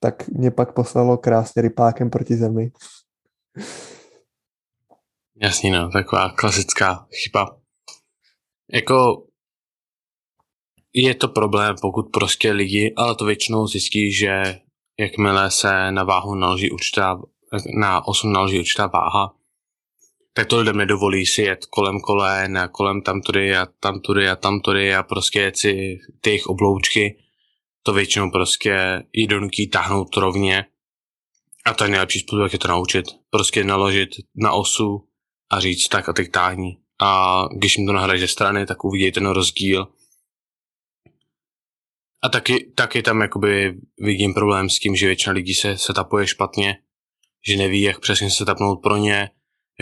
[0.00, 2.70] tak mě pak poslalo krásně rypákem proti zemi.
[5.42, 7.56] Jasně, no, taková klasická chyba.
[8.72, 9.26] Jako
[10.92, 14.60] je to problém, pokud prostě lidi, ale to většinou zjistí, že
[14.98, 17.20] jakmile se na váhu naloží určitá,
[17.78, 19.34] na osu naloží určitá váha,
[20.32, 24.94] tak to lidem nedovolí si jet kolem kolen a kolem tamtudy a tamtudy a tamtudy
[24.94, 27.18] a prostě jet si ty jejich obloučky.
[27.82, 30.64] To většinou prostě jí donutí táhnout rovně.
[31.64, 33.04] A to je nejlepší způsob, jak je to naučit.
[33.30, 35.08] Prostě naložit na osu
[35.50, 36.78] a říct tak a teď táhni.
[37.02, 39.88] A když jim to nahraje ze strany, tak uvidí ten rozdíl.
[42.24, 46.78] A taky, taky tam jakoby vidím problém s tím, že většina lidí se setapuje špatně,
[47.48, 49.30] že neví, jak přesně se tapnout pro ně,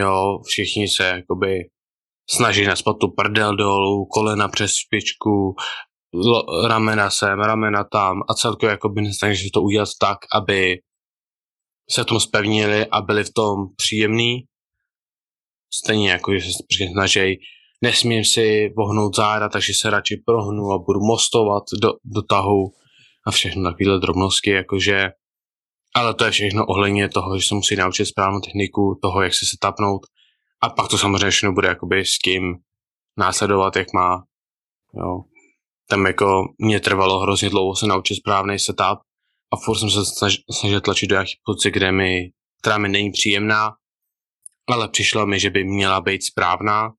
[0.00, 1.58] jo, všichni se jakoby
[2.30, 5.54] snaží naspat tu prdel dolů, kolena přes špičku,
[6.14, 10.76] lo, ramena sem, ramena tam a celkově jakoby nesnaží to udělat tak, aby
[11.90, 14.44] se v tom spevnili a byli v tom příjemný.
[15.74, 17.38] Stejně jako, že se snaží,
[17.82, 22.72] nesmím si vohnout záda, takže se radši prohnu a budu mostovat do, do tahu
[23.26, 25.10] a všechno takovéhle drobnosti, jakože
[25.94, 29.46] ale to je všechno ohledně toho, že se musí naučit správnou techniku, toho, jak se
[29.46, 30.06] setapnout.
[30.62, 32.56] A pak to samozřejmě všechno bude jakoby s tím
[33.16, 34.24] následovat, jak má.
[34.94, 35.20] Jo.
[35.88, 38.98] Tam jako mě trvalo hrozně dlouho se naučit správný setup
[39.52, 40.00] a furt jsem se
[40.50, 42.30] snažil tlačit do jaký pozice, kde mi,
[42.62, 43.72] která mi není příjemná,
[44.68, 46.92] ale přišlo mi, že by měla být správná.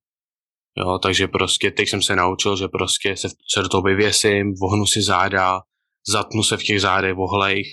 [0.78, 4.86] Jo, takže prostě teď jsem se naučil, že prostě se, se do toho vyvěsím, vohnu
[4.86, 5.62] si záda,
[6.08, 7.68] zatnu se v těch zádech, vohlejch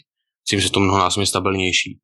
[0.49, 2.01] tím, že to mnohonásobně stabilnější.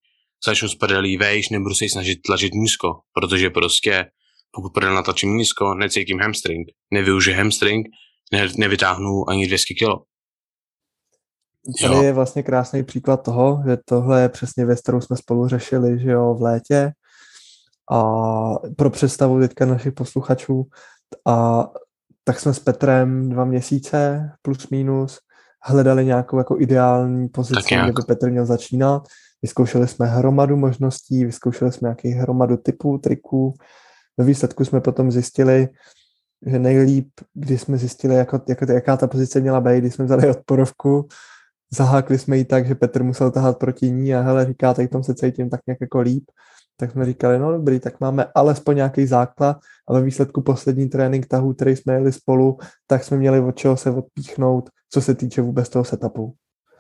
[0.46, 4.06] Začnu s prdelí vejš, nebudu se snažit tlačit nízko, protože prostě
[4.54, 7.86] pokud prdel natlačím nízko, necítím hamstring, nevyužiju hamstring,
[8.32, 10.04] ne, nevytáhnu ani 200 kg.
[11.82, 12.02] Tady jo.
[12.02, 16.10] je vlastně krásný příklad toho, že tohle je přesně věc, kterou jsme spolu řešili, že
[16.10, 16.92] jo, v létě.
[17.92, 18.02] A
[18.76, 20.64] pro představu teďka našich posluchačů,
[21.26, 21.66] a
[22.24, 25.18] tak jsme s Petrem dva měsíce plus minus
[25.64, 29.08] hledali nějakou jako ideální pozici, kde by Petr měl začínat.
[29.42, 33.54] Vyzkoušeli jsme hromadu možností, vyzkoušeli jsme nějaký hromadu typů, triků.
[34.18, 35.68] Ve výsledku jsme potom zjistili,
[36.46, 40.30] že nejlíp, když jsme zjistili, jako, jako, jaká ta pozice měla být, když jsme vzali
[40.30, 41.08] odporovku,
[41.74, 45.04] zahákli jsme ji tak, že Petr musel tahat proti ní a hele, říká, teď tom
[45.04, 46.24] se cítím tak nějak jako líp
[46.76, 49.56] tak jsme říkali, no dobrý, tak máme alespoň nějaký základ
[49.88, 53.76] a ve výsledku poslední trénink tahu, který jsme jeli spolu, tak jsme měli od čeho
[53.76, 56.34] se odpíchnout, co se týče vůbec toho setupu.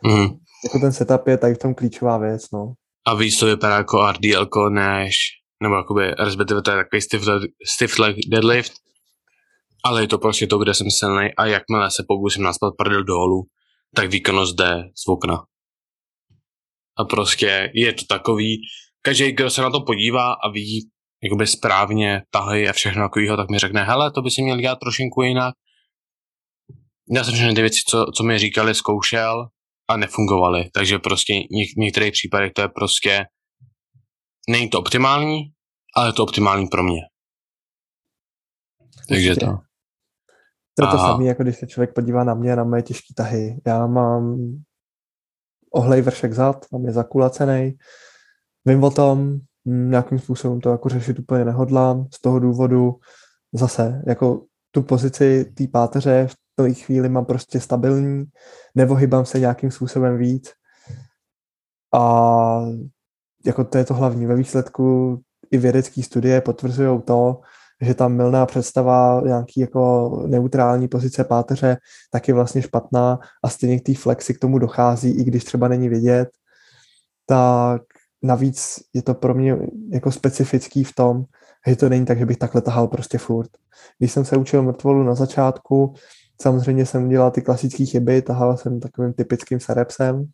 [0.06, 0.28] Mm.
[0.64, 2.72] Jako ten setup je tady v tom klíčová věc, no.
[3.06, 5.16] A víc to vypadá jako RDL, než,
[5.62, 7.24] nebo jakoby, respektive to je takový stiff,
[7.74, 8.72] stiff leg deadlift,
[9.84, 13.42] ale je to prostě to, kde jsem silný a jakmile se pokusím naspat prdel dolů,
[13.94, 15.44] tak výkonnost jde z okna.
[16.98, 18.60] A prostě je to takový,
[19.04, 20.90] každý, kdo se na to podívá a vidí
[21.22, 24.78] jakoby správně tahy a všechno takového, tak mi řekne, hele, to by si měl dělat
[24.78, 25.54] trošinku jinak.
[27.16, 29.48] Já jsem všechny ty věci, co, co mi říkali, zkoušel
[29.90, 30.70] a nefungovaly.
[30.74, 33.24] Takže prostě něk, v některých případech to je prostě,
[34.48, 35.40] není to optimální,
[35.96, 37.00] ale je to optimální pro mě.
[39.08, 39.46] Takže to.
[40.76, 43.60] To je to samé, jako když se člověk podívá na mě, na moje těžké tahy.
[43.66, 44.36] Já mám
[45.74, 47.72] ohlej vršek zad, mám je zakulacený,
[48.66, 52.94] Vím o tom, nějakým způsobem to jako řešit úplně nehodlám, z toho důvodu
[53.52, 58.24] zase jako tu pozici té páteře v té chvíli mám prostě stabilní,
[58.74, 60.52] nevohybám se nějakým způsobem víc
[61.94, 62.60] a
[63.46, 64.26] jako to je to hlavní.
[64.26, 67.40] Ve výsledku i vědecké studie potvrzují to,
[67.80, 71.76] že ta milná představa nějaký jako neutrální pozice páteře
[72.10, 75.68] tak je vlastně špatná a stejně k té flexi k tomu dochází, i když třeba
[75.68, 76.28] není vidět,
[77.26, 77.82] tak
[78.24, 79.58] navíc je to pro mě
[79.92, 81.24] jako specifický v tom,
[81.66, 83.50] že to není tak, že bych takhle tahal prostě furt.
[83.98, 85.94] Když jsem se učil mrtvolu na začátku,
[86.40, 90.24] samozřejmě jsem udělal ty klasické chyby, tahal jsem takovým typickým serepsem.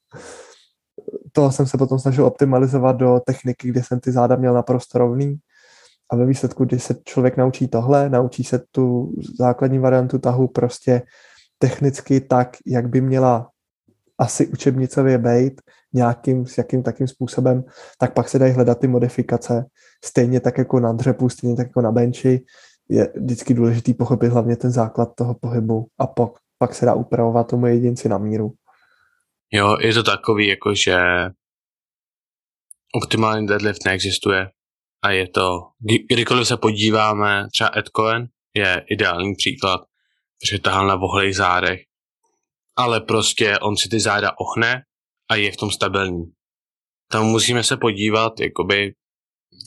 [1.33, 5.37] To jsem se potom snažil optimalizovat do techniky, kde jsem ty záda měl naprosto rovný.
[6.11, 11.03] A ve výsledku, když se člověk naučí tohle, naučí se tu základní variantu tahu prostě
[11.59, 13.49] technicky tak, jak by měla
[14.19, 15.61] asi učebnicově být,
[15.93, 17.65] nějakým, s jakým takým způsobem,
[17.99, 19.65] tak pak se dají hledat ty modifikace.
[20.05, 22.45] Stejně tak jako na dřepu, stejně tak jako na benchi.
[22.89, 27.51] Je vždycky důležitý pochopit hlavně ten základ toho pohybu a pak, pak se dá upravovat
[27.51, 28.53] tomu jedinci na míru.
[29.53, 31.01] Jo, je to takový, jako že
[32.95, 34.49] optimální deadlift neexistuje
[35.03, 35.61] a je to,
[36.13, 39.81] kdykoliv se podíváme, třeba Ed Cohen je ideální příklad,
[40.41, 41.81] protože tahal na vohlých zádech,
[42.77, 44.83] ale prostě on si ty záda ohne
[45.31, 46.25] a je v tom stabilní.
[47.11, 48.93] Tam musíme se podívat, jakoby,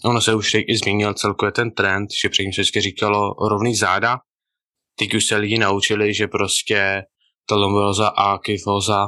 [0.06, 4.18] ono se už i změnil celkově ten trend, že předtím se vždycky říkalo rovný záda,
[5.00, 7.04] teď už se lidi naučili, že prostě
[7.50, 9.08] ta lomboza a kyfoza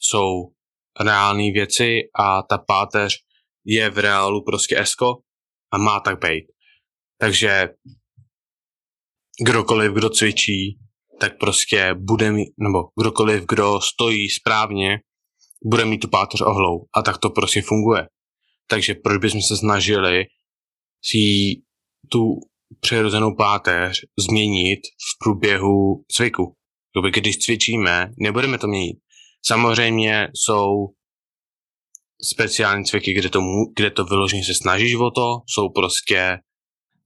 [0.00, 0.52] jsou
[1.00, 3.14] reální věci a ta páteř
[3.64, 5.16] je v reálu prostě esko
[5.72, 6.44] a má tak být.
[7.20, 7.68] Takže
[9.46, 10.78] kdokoliv, kdo cvičí,
[11.20, 14.98] tak prostě bude mít, nebo kdokoliv, kdo stojí správně,
[15.64, 16.86] bude mít tu páteř ohlou.
[16.96, 18.08] A tak to prostě funguje.
[18.68, 20.24] Takže proč bychom se snažili
[21.04, 21.18] si
[22.12, 22.20] tu
[22.80, 26.56] přirozenou páteř změnit v průběhu cviku.
[27.10, 28.96] Když cvičíme, nebudeme to měnit.
[29.46, 30.86] Samozřejmě jsou
[32.22, 33.40] speciální cviky, kde to,
[33.76, 36.38] kde to vyloženě se snažíš o to, jsou prostě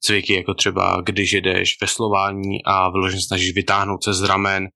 [0.01, 4.69] cviky, jako třeba když jedeš veslování a vyloženě snažíš vytáhnout se z ramen,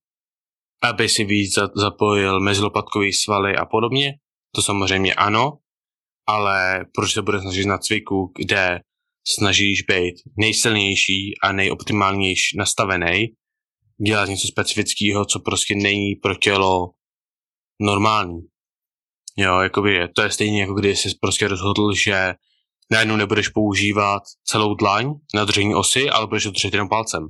[0.82, 4.12] aby si víc zapojil mezilopatkový svaly a podobně.
[4.54, 5.52] To samozřejmě ano,
[6.26, 8.80] ale proč se bude snažit na cviku, kde
[9.36, 13.26] snažíš být nejsilnější a nejoptimálnější nastavený,
[14.06, 16.90] dělat něco specifického, co prostě není pro tělo
[17.80, 18.38] normální.
[19.36, 22.34] Jo, jakoby je, to je stejně jako když jsi prostě rozhodl, že
[22.90, 27.28] najednou nebudeš používat celou dlaň na držení osy, ale budeš to držet jenom palcem.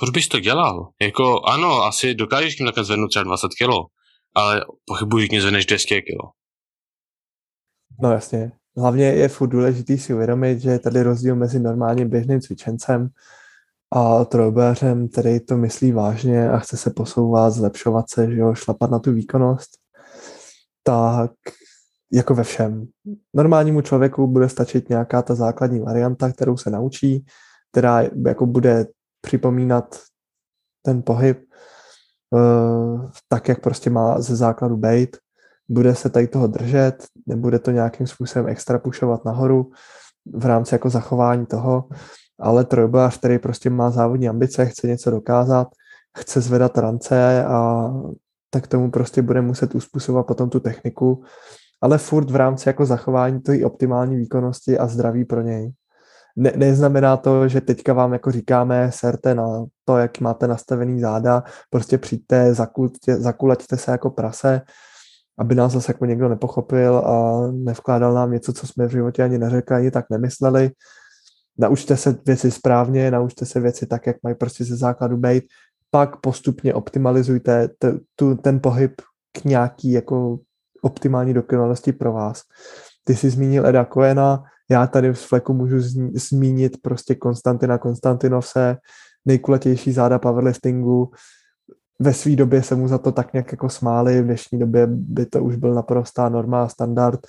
[0.00, 0.88] Proč bys to dělal?
[1.02, 3.70] Jako ano, asi dokážeš tím takhle zvednout třeba 20 kg,
[4.34, 6.38] ale pochybuji, že zvedneš 200 kg.
[8.02, 8.52] No jasně.
[8.76, 13.08] Hlavně je furt důležitý si uvědomit, že je tady rozdíl mezi normálním běžným cvičencem
[13.90, 18.90] a trojbéřem, který to myslí vážně a chce se posouvat, zlepšovat se, že jo, šlapat
[18.90, 19.70] na tu výkonnost,
[20.82, 21.32] tak
[22.12, 22.86] jako ve všem.
[23.34, 27.24] Normálnímu člověku bude stačit nějaká ta základní varianta, kterou se naučí,
[27.72, 28.86] která jako bude
[29.20, 29.98] připomínat
[30.82, 31.44] ten pohyb
[32.30, 35.16] uh, tak, jak prostě má ze základu být.
[35.68, 39.70] Bude se tady toho držet, nebude to nějakým způsobem extra pušovat nahoru
[40.34, 41.88] v rámci jako zachování toho,
[42.40, 45.68] ale trojbojář, který prostě má závodní ambice, chce něco dokázat,
[46.18, 47.90] chce zvedat rance a
[48.50, 51.22] tak tomu prostě bude muset uspůsobovat potom tu techniku,
[51.80, 55.72] ale furt v rámci jako zachování té optimální výkonnosti a zdraví pro něj.
[56.36, 61.42] Ne, neznamená to, že teďka vám jako říkáme, serte na to, jak máte nastavený záda,
[61.70, 64.60] prostě přijďte, zakulte, zakulaťte se jako prase,
[65.38, 69.38] aby nás zase jako někdo nepochopil a nevkládal nám něco, co jsme v životě ani
[69.38, 70.70] neřekli, ani tak nemysleli.
[71.58, 75.44] Naučte se věci správně, naučte se věci tak, jak mají prostě ze základu být,
[75.90, 78.92] pak postupně optimalizujte t- tu, ten pohyb
[79.32, 80.38] k nějaký jako
[80.82, 82.42] optimální dokonalosti pro vás.
[83.04, 85.80] Ty jsi zmínil Eda Koena, já tady v Fleku můžu
[86.14, 88.76] zmínit prostě Konstantina Konstantinovse,
[89.24, 91.10] nejkulatější záda powerliftingu.
[92.00, 95.26] Ve své době se mu za to tak nějak jako smáli, v dnešní době by
[95.26, 97.20] to už byl naprostá norma a standard.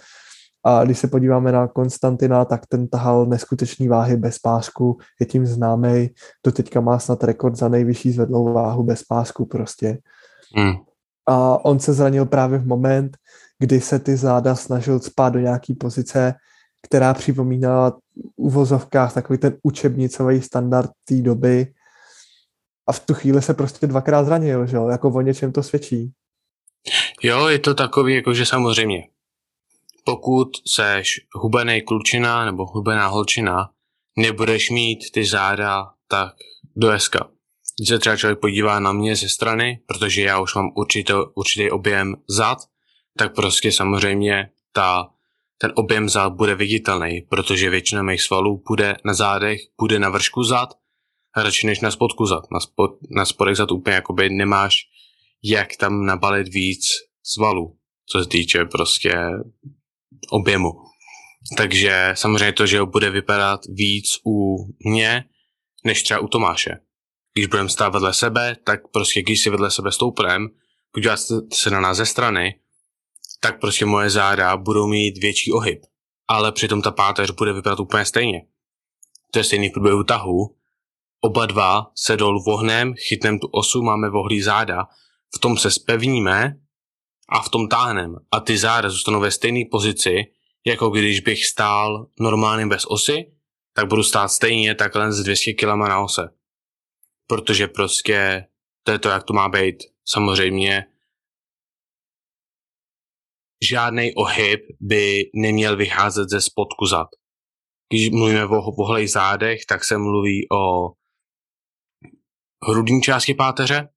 [0.64, 5.46] A když se podíváme na Konstantina, tak ten tahal neskutečný váhy bez pásku, je tím
[5.46, 6.10] známý.
[6.42, 9.98] To teďka má snad rekord za nejvyšší zvedlou váhu bez pásku prostě.
[10.56, 10.74] Hmm.
[11.26, 13.18] A on se zranil právě v moment,
[13.60, 16.34] kdy se ty záda snažil spát do nějaký pozice,
[16.82, 17.97] která připomínala v
[18.38, 21.73] uvozovkách takový ten učebnicový standard té doby.
[22.88, 24.88] A v tu chvíli se prostě dvakrát zranil, že jo?
[24.88, 26.11] Jako o něčem to svědčí.
[27.23, 29.03] Jo, je to takový, jakože samozřejmě
[30.09, 33.69] pokud seš hubený klučina nebo hubená holčina,
[34.17, 36.34] nebudeš mít ty záda tak
[36.75, 37.15] do SK.
[37.77, 41.71] Když se třeba člověk podívá na mě ze strany, protože já už mám určitý, určitý
[41.71, 42.57] objem zad,
[43.17, 45.09] tak prostě samozřejmě ta,
[45.62, 50.43] ten objem zad bude viditelný, protože většina mých svalů bude na zádech, bude na vršku
[50.43, 50.70] zad,
[51.38, 52.43] radši než na spodku zad.
[52.51, 54.76] Na, spod, na spodek zad úplně jakoby nemáš
[55.43, 56.86] jak tam nabalit víc
[57.24, 57.78] svalů,
[58.10, 59.16] co se týče prostě
[60.30, 60.72] objemu.
[61.57, 65.24] Takže samozřejmě to, že bude vypadat víc u mě,
[65.86, 66.72] než třeba u Tomáše.
[67.34, 70.47] Když budeme stát vedle sebe, tak prostě když si vedle sebe stoupneme,
[70.91, 71.20] podívat
[71.53, 72.60] se na nás ze strany,
[73.40, 75.82] tak prostě moje záda budou mít větší ohyb.
[76.28, 78.46] Ale přitom ta páteř bude vypadat úplně stejně.
[79.32, 80.56] To je stejný v průběhu tahu.
[81.22, 84.88] Oba dva se dolů vohnem, chytneme tu osu, máme vohlý záda,
[85.36, 86.60] v tom se spevníme
[87.30, 90.26] a v tom táhnem a ty záda zůstanou ve stejné pozici,
[90.66, 93.32] jako když bych stál normálně bez osy,
[93.74, 96.30] tak budu stát stejně takhle s 200 kg na ose.
[97.28, 98.46] Protože prostě
[98.84, 99.76] to je to, jak to má být.
[100.06, 100.86] Samozřejmě
[103.64, 107.07] žádný ohyb by neměl vycházet ze spodku zad.
[107.89, 110.91] Když mluvíme o, o zádech, tak se mluví o
[112.68, 113.89] hrudní části páteře,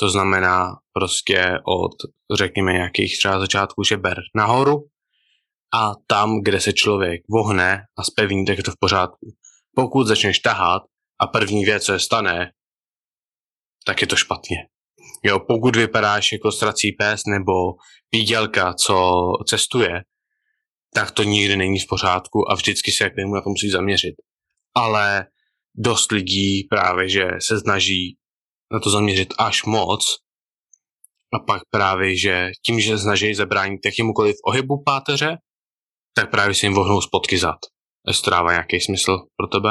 [0.00, 1.92] to znamená prostě od,
[2.38, 4.88] řekněme, nějakých třeba začátku žeber nahoru
[5.74, 9.26] a tam, kde se člověk vohne a spevní, tak je to v pořádku.
[9.76, 10.82] Pokud začneš tahat
[11.20, 12.52] a první věc, co je stane,
[13.86, 14.56] tak je to špatně.
[15.26, 17.52] Jo, pokud vypadáš jako strací pes nebo
[18.10, 19.12] pídělka, co
[19.48, 20.02] cestuje,
[20.94, 24.14] tak to nikdy není v pořádku a vždycky se k němu na to musí zaměřit.
[24.76, 25.26] Ale
[25.74, 28.16] dost lidí právě, že se snaží
[28.72, 30.16] na to zaměřit až moc
[31.34, 35.36] a pak právě, že tím, že snaží zabránit jakémukoliv ohybu páteře,
[36.14, 37.58] tak právě si jim vohnou spotky zad.
[38.08, 39.70] Jestli to dává nějaký smysl pro tebe?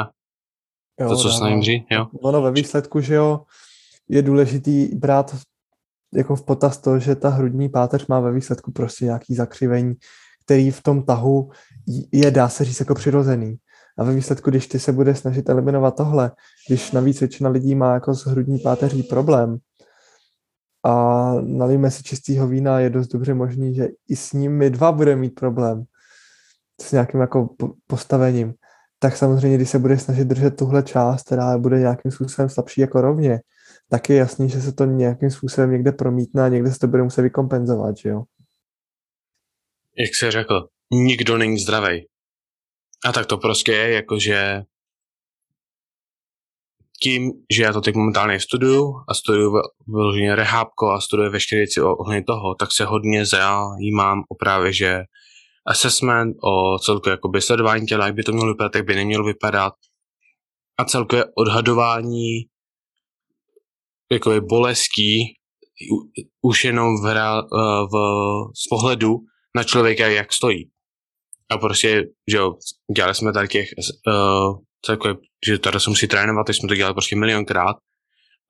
[1.00, 2.06] Jo, to, co jim říct, jo?
[2.22, 3.40] Ono ve výsledku, že jo,
[4.10, 5.36] je důležitý brát
[6.14, 9.94] jako v potaz to, že ta hrudní páteř má ve výsledku prostě nějaký zakřivení,
[10.46, 11.52] který v tom tahu
[12.12, 13.56] je, dá se říct, jako přirozený.
[13.98, 16.32] A ve výsledku, když ty se bude snažit eliminovat tohle,
[16.68, 19.58] když navíc většina lidí má jako s hrudní páteří problém
[20.84, 24.92] a nalijeme si čistého vína, je dost dobře možný, že i s ním my dva
[24.92, 25.84] budeme mít problém
[26.82, 27.50] s nějakým jako
[27.88, 28.54] postavením.
[29.00, 33.02] Tak samozřejmě, když se bude snažit držet tuhle část, která bude nějakým způsobem slabší jako
[33.02, 33.40] rovně,
[33.94, 37.04] tak je jasný, že se to nějakým způsobem někde promítne a někde se to bude
[37.04, 38.24] muset vykompenzovat, že jo?
[39.98, 42.08] Jak se řekl, nikdo není zdravý.
[43.06, 44.62] A tak to prostě je, jakože
[47.04, 49.54] tím, že já to teď momentálně studuju a studuju
[49.88, 55.02] vyloženě rehábko a studuju veškeré věci ohledně toho, tak se hodně zajímám o právě, že
[55.66, 59.74] assessment, o celkově jakoby sledování těla, jak by to mělo vypadat, jak by nemělo vypadat
[60.78, 62.53] a celkově odhadování
[64.14, 65.34] jakoby bolestí
[66.42, 67.14] už jenom v,
[67.92, 67.96] v,
[68.56, 69.16] z pohledu
[69.56, 70.70] na člověka, jak stojí.
[71.50, 72.54] A prostě, že jo,
[72.96, 73.68] dělali jsme tady těch,
[74.08, 75.16] uh, celkově,
[75.48, 77.76] že tady se musí trénovat, teď jsme to dělali prostě milionkrát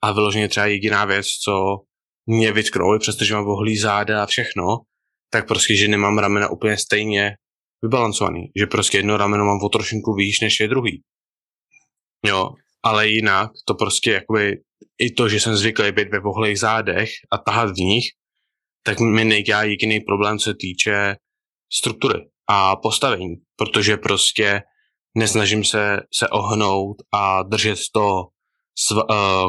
[0.04, 1.78] a vyloženě třeba jediná věc, co
[2.26, 4.64] mě vytknou, přestože mám vohlý záda a všechno,
[5.30, 7.36] tak prostě, že nemám ramena úplně stejně
[7.82, 8.52] vybalancovaný.
[8.60, 11.02] Že prostě jedno rameno mám o trošinku výš, než je druhý.
[12.26, 12.50] Jo,
[12.84, 14.62] ale jinak to prostě jakoby
[15.00, 18.06] i to, že jsem zvyklý být ve vohlých zádech a tahat v nich,
[18.84, 21.16] tak mi nedělá jediný problém, co se týče
[21.74, 24.62] struktury a postavení, protože prostě
[25.18, 28.24] nesnažím se, se ohnout a držet to
[28.78, 29.02] s uh,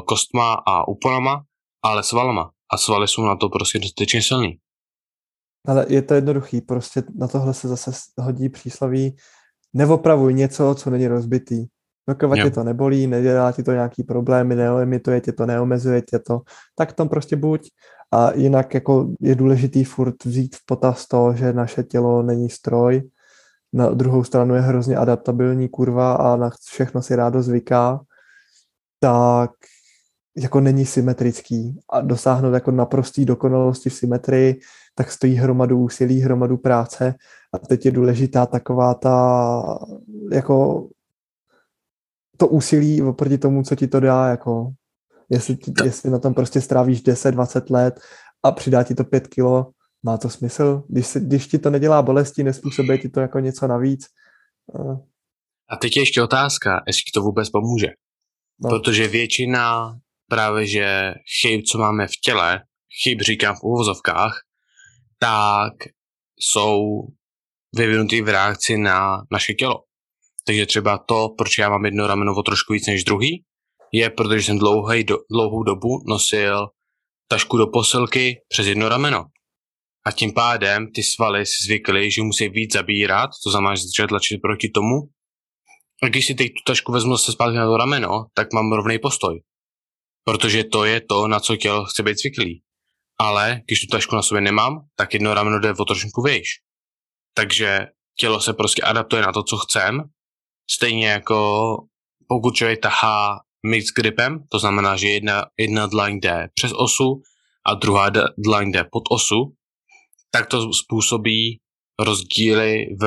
[0.06, 1.44] kostma a úponama,
[1.82, 2.50] ale svalama.
[2.72, 4.58] A svaly jsou na to prostě dostatečně silný.
[5.66, 9.16] Ale je to jednoduchý, prostě na tohle se zase hodí přísloví
[9.74, 11.66] neopravuj něco, co není rozbitý.
[12.08, 16.40] Dokud tě to nebolí, nedělá ti to nějaký problémy, neolimituje tě to, neomezuje tě to,
[16.74, 17.70] tak tam prostě buď.
[18.12, 23.02] A jinak jako je důležitý furt vzít v potaz to, že naše tělo není stroj,
[23.74, 28.00] na druhou stranu je hrozně adaptabilní kurva a na všechno si rádo zvyká,
[29.00, 29.50] tak
[30.36, 34.60] jako není symetrický a dosáhnout jako naprostý dokonalosti v symetrii,
[34.94, 37.14] tak stojí hromadu úsilí, hromadu práce.
[37.52, 39.78] A teď je důležitá taková ta
[40.32, 40.86] jako
[42.36, 44.72] to úsilí oproti tomu, co ti to dá, jako
[45.30, 48.00] jestli, jestli na tom prostě strávíš 10-20 let
[48.42, 49.70] a přidá ti to 5 kilo,
[50.02, 50.82] má to smysl?
[50.88, 54.06] Když, se, když ti to nedělá bolesti, nespůsobuje ti to jako něco navíc.
[55.68, 57.86] A teď je ještě otázka, jestli to vůbec pomůže.
[58.60, 58.70] No.
[58.70, 59.94] Protože většina
[60.28, 62.62] právě, že chyb, co máme v těle,
[63.02, 64.40] chyb říkám v uvozovkách,
[65.18, 65.72] tak
[66.38, 66.78] jsou
[67.76, 69.74] vyvinutý v reakci na naše tělo.
[70.46, 73.44] Takže třeba to, proč já mám jedno rameno o trošku víc než druhý,
[73.92, 76.66] je, protože jsem dlouhý, do, dlouhou dobu nosil
[77.28, 79.24] tašku do posilky přes jedno rameno.
[80.06, 84.08] A tím pádem ty svaly si zvykly, že musí víc zabírat, to znamená, že začne
[84.08, 84.94] tlačit proti tomu.
[86.02, 88.98] A když si teď tu tašku vezmu se zpátky na to rameno, tak mám rovný
[88.98, 89.40] postoj.
[90.24, 92.62] Protože to je to, na co tělo chce být zvyklý.
[93.20, 96.48] Ale když tu tašku na sobě nemám, tak jedno rameno jde o trošku výš.
[97.34, 97.86] Takže
[98.18, 100.02] tělo se prostě adaptuje na to, co chcem.
[100.70, 101.76] Stejně jako
[102.28, 107.22] pokud člověk tahá mix gripem, to znamená, že jedna, jedna dlaň jde přes osu
[107.66, 109.54] a druhá dlaň jde pod osu,
[110.30, 111.60] tak to způsobí
[111.98, 113.04] rozdíly v,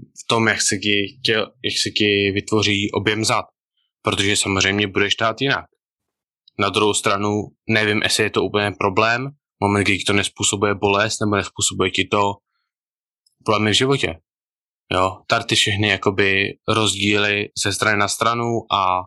[0.00, 3.44] v tom, jak se, ti, tě, jak se ti vytvoří objem zad.
[4.02, 5.64] Protože samozřejmě budeš tát jinak.
[6.58, 9.28] Na druhou stranu nevím, jestli je to úplně problém,
[9.60, 12.32] moment, kdy to nespůsobuje bolest nebo nespůsobuje ti to
[13.44, 14.14] problémy v životě.
[14.92, 19.00] Jo, tady ty všechny jakoby rozdíly ze strany na stranu a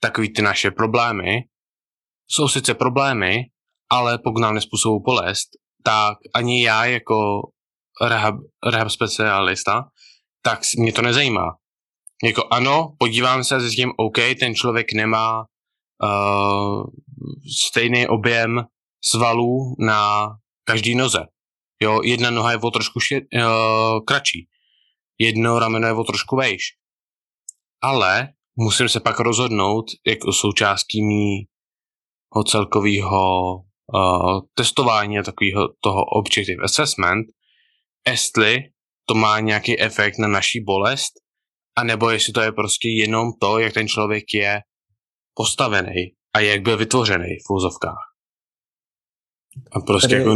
[0.00, 1.38] takový ty naše problémy
[2.30, 3.44] jsou sice problémy,
[3.90, 5.48] ale pokud nám nespůsobují bolest,
[5.82, 7.40] tak ani já jako
[8.02, 8.34] rehab,
[8.70, 9.84] rehab specialista,
[10.42, 11.56] tak mě to nezajímá.
[12.24, 15.44] Jako ano, podívám se a zjistím, OK, ten člověk nemá
[16.02, 16.84] uh,
[17.66, 18.64] stejný objem
[19.04, 20.28] svalů na
[20.64, 21.18] každý noze.
[21.82, 24.48] Jo, jedna noha je o trošku šir, uh, kratší,
[25.18, 26.62] jedno rameno je o trošku vejš.
[27.82, 36.64] Ale musím se pak rozhodnout, jako součástí mýho celkového uh, testování a takového toho objective
[36.64, 37.26] assessment,
[38.08, 38.58] jestli
[39.08, 41.12] to má nějaký efekt na naší bolest,
[41.76, 44.60] anebo jestli to je prostě jenom to, jak ten člověk je
[45.34, 48.04] postavený a jak byl vytvořený v úzovkách.
[49.72, 50.34] A prostě Tady- jako...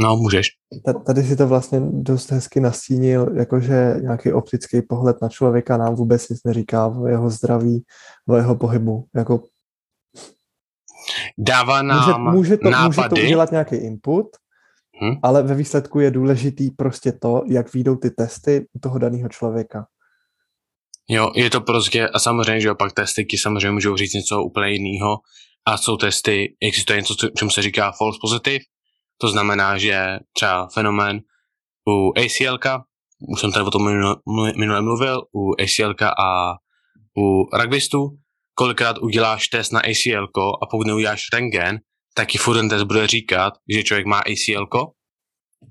[0.00, 0.46] No, můžeš.
[0.84, 5.94] Ta- Tady si to vlastně dost hezky nastínil, jakože nějaký optický pohled na člověka nám
[5.94, 7.84] vůbec nic neříká o jeho zdraví,
[8.28, 9.06] o jeho pohybu.
[9.14, 9.42] Jako
[11.38, 13.08] Dává může, nám může, to, může nápady.
[13.08, 14.26] to udělat nějaký input,
[15.04, 15.16] Hm?
[15.22, 19.86] ale ve výsledku je důležitý prostě to, jak výjdou ty testy u toho daného člověka.
[21.08, 24.42] Jo, je to prostě, a samozřejmě, že jo, pak testy ti samozřejmě můžou říct něco
[24.42, 25.16] úplně jiného.
[25.66, 28.58] A jsou testy, existuje něco, co- čemu se říká false positive,
[29.20, 31.20] to znamená, že třeba fenomén
[31.88, 32.58] u ACL,
[33.28, 33.84] už jsem tady o tom
[34.56, 36.52] minule, mluvil, u ACL a
[37.18, 38.08] u rugbystů,
[38.54, 40.26] kolikrát uděláš test na ACL
[40.62, 41.78] a pokud neuděláš rengen,
[42.14, 44.66] tak i furt ten test bude říkat, že člověk má ACL,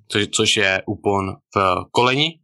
[0.07, 2.39] což, což je úpon v koleni,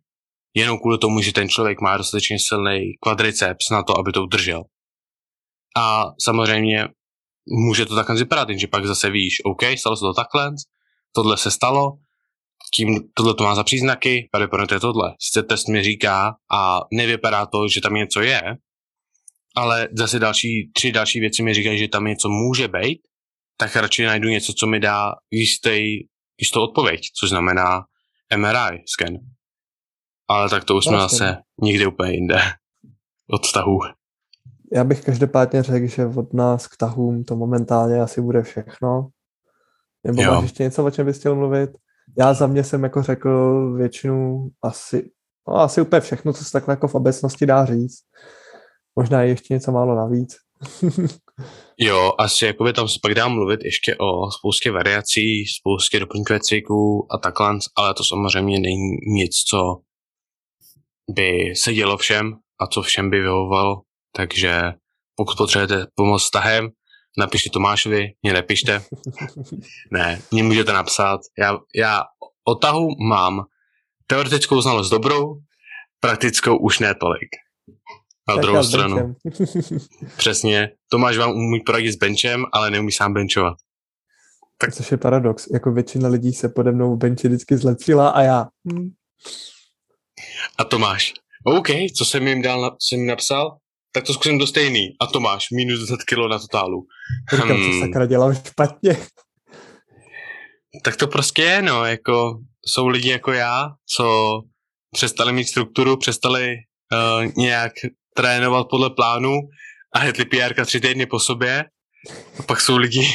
[0.55, 4.63] jenom kvůli tomu, že ten člověk má dostatečně silný kvadriceps na to, aby to udržel.
[5.77, 6.87] A samozřejmě
[7.47, 10.51] může to takhle vypadat, jenže pak zase víš, OK, stalo se to takhle,
[11.15, 11.91] tohle se stalo,
[12.73, 15.13] tím tohle to má za příznaky, pravděpodobně to je tohle.
[15.19, 18.41] Sice test mi říká a nevypadá to, že tam něco je,
[19.55, 23.01] ale zase další, tři další věci mi říkají, že tam něco může být,
[23.57, 25.97] tak radši najdu něco, co mi dá jistý,
[26.41, 27.81] jistou odpověď, což znamená
[28.37, 29.13] MRI scan.
[30.29, 31.19] Ale tak to už jsme Vlastně.
[31.19, 32.39] zase někde úplně jinde
[33.29, 33.79] od vztahu.
[34.73, 39.09] Já bych každopádně řekl, že od nás k tahům to momentálně asi bude všechno.
[40.05, 40.31] Nebo Jo.
[40.31, 41.69] máš ještě něco, o čem bys chtěl mluvit?
[42.17, 45.09] Já za mě jsem jako řekl většinu asi,
[45.47, 47.99] no asi úplně všechno, co se takhle jako v obecnosti dá říct.
[48.95, 50.35] Možná je ještě něco málo navíc.
[51.79, 57.07] Jo, asi jakoby tam se pak dá mluvit ještě o spoustě variací, spoustě doplňkové cviků
[57.11, 59.57] a takhle, ale to samozřejmě není nic, co
[61.15, 63.81] by se dělo všem a co všem by vyhovovalo,
[64.15, 64.61] takže
[65.15, 66.69] pokud potřebujete pomoc s tahem,
[67.17, 68.81] napište Tomášovi, mě nepište.
[69.91, 71.19] Ne, mě můžete napsat.
[71.39, 72.01] Já, já
[72.47, 73.45] o tahu mám
[74.07, 75.35] teoretickou znalost dobrou,
[75.99, 77.29] praktickou už ne tolik.
[78.27, 79.15] Na Tak druhou stranu.
[80.17, 80.71] Přesně.
[80.89, 83.57] Tomáš vám umí poradit s benchem, ale neumí sám benchovat.
[84.73, 85.47] Což je paradox.
[85.53, 88.45] Jako většina lidí se pode mnou v benči vždycky zlepšila a já.
[88.73, 88.89] Hm,
[90.59, 91.13] A Tomáš.
[91.43, 93.57] OK, co jsem jim dal, co jsem jim napsal?
[93.95, 94.87] Tak to zkusím do stejný.
[95.01, 96.85] A Tomáš, minus 10 kg na totálu.
[97.31, 97.79] říkám, co Hmm.
[97.79, 98.97] sakra dělám špatně.
[100.83, 104.39] Tak to prostě je, no, jako jsou lidi jako já, co
[104.93, 106.55] přestali mít strukturu, přestali
[106.93, 107.71] uh, nějak
[108.15, 109.31] trénovat podle plánu
[109.93, 111.65] a hetli PR tři týdny po sobě.
[112.39, 113.07] A pak jsou lidi,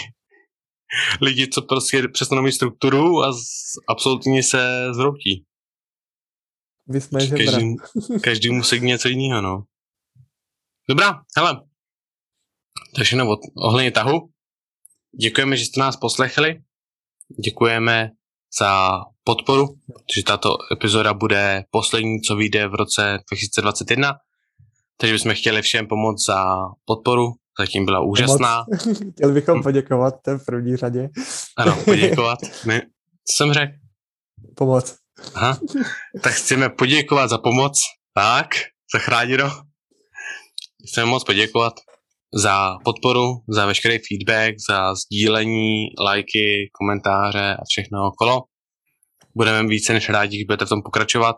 [1.21, 3.39] lidi, co prostě přestanou mít strukturu a z,
[3.89, 5.45] absolutně se zroutí.
[6.89, 7.45] Vy jsme žebra.
[7.45, 7.77] Každý,
[8.23, 9.65] každý musí něco jiného, no.
[10.91, 11.61] Dobrá, hele.
[12.97, 14.31] Takže no, od- ohledně tahu.
[15.21, 16.55] Děkujeme, že jste nás poslechli.
[17.45, 18.11] Děkujeme
[18.61, 18.91] za
[19.25, 24.13] podporu, protože tato epizoda bude poslední, co vyjde v roce 2021.
[24.97, 26.45] Takže bychom chtěli všem pomoct za
[26.85, 27.33] podporu.
[27.61, 28.65] Zatím byla úžasná.
[29.13, 31.09] Chtěli bychom poděkovat v první řadě.
[31.57, 32.39] Ano, poděkovat.
[32.67, 32.81] Ne,
[33.31, 33.73] co jsem řekl?
[34.57, 34.97] Pomoc.
[35.35, 35.59] Aha.
[36.23, 37.79] Tak chceme poděkovat za pomoc.
[38.15, 38.49] Tak,
[38.95, 39.70] zachráněno.
[40.91, 41.73] Chceme moc poděkovat
[42.35, 48.43] za podporu, za veškerý feedback, za sdílení, lajky, komentáře a všechno okolo.
[49.37, 51.37] Budeme více než rádi, když budete v tom pokračovat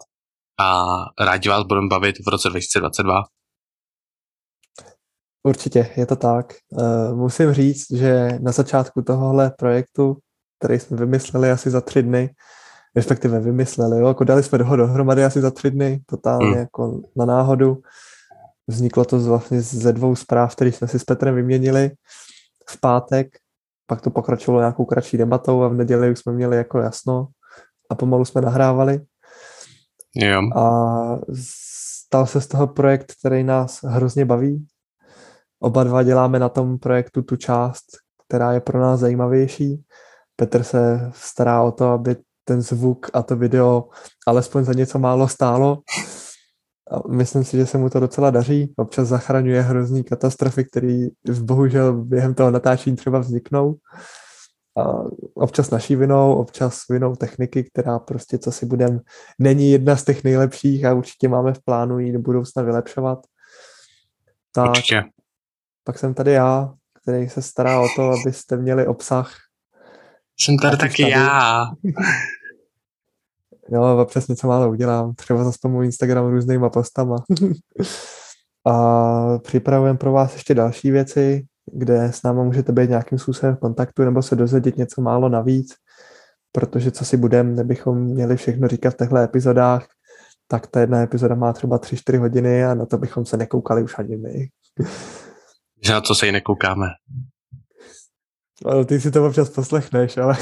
[0.61, 0.85] a
[1.25, 3.23] rádi vás budeme bavit v roce 2022.
[5.43, 6.55] Určitě, je to tak.
[6.71, 10.17] Uh, musím říct, že na začátku tohohle projektu,
[10.59, 12.31] který jsme vymysleli asi za tři dny,
[12.97, 16.59] respektive vymysleli, jo, jako dali jsme ho dohromady asi za tři dny, totálně Hmm.
[16.59, 17.77] jako na náhodu.
[18.69, 21.91] Vzniklo to z, vlastně ze dvou zpráv, které jsme si s Petrem vyměnili
[22.71, 23.29] v pátek.
[23.87, 27.27] pak to pokračovalo nějakou kratší debatou a v neděli už jsme měli jako jasno
[27.91, 29.01] a pomalu jsme nahrávali.
[30.17, 30.43] Jo.
[30.57, 31.19] A
[32.07, 34.67] stal se z toho projekt, který nás hrozně baví.
[35.61, 37.85] Oba dva děláme na tom projektu tu část,
[38.27, 39.85] která je pro nás zajímavější.
[40.37, 43.89] Petr se stará o to, aby ten zvuk a to video
[44.27, 45.79] alespoň za něco málo stálo.
[46.93, 48.75] A myslím si, že se mu to docela daří.
[48.77, 51.07] Občas zachraňuje hrozný katastrofy, které
[51.41, 53.77] bohužel během toho natáčení třeba vzniknou.
[54.79, 54.85] A
[55.35, 59.01] občas naší vinou, občas vinou techniky, která prostě, co si budem,
[59.39, 63.19] není jedna z těch nejlepších a určitě máme v plánu ji do budoucna vylepšovat.
[64.53, 65.03] Tak, Určitě.
[65.85, 66.73] pak jsem tady já,
[67.03, 69.33] který se stará o to, abyste měli obsah.
[70.41, 71.13] Jsem tady taky tady.
[71.13, 71.65] já.
[73.73, 77.17] Jo, občas něco málo udělám, třeba zaspamu Instagram různýma postama.
[78.67, 83.61] a připravujeme pro vás ještě další věci, kde s náma můžete být nějakým způsobem v
[83.61, 85.75] kontaktu nebo se dozvědět něco málo navíc,
[86.53, 89.87] protože co si budem, nebychom měli všechno říkat v těchto epizodách,
[90.49, 93.99] tak ta jedna epizoda má třeba 3-4 hodiny a na to bychom se nekoukali už
[93.99, 94.49] ani my.
[95.85, 96.87] Že na to se i nekoukáme.
[98.65, 100.37] Ale ty si to občas poslechneš, ale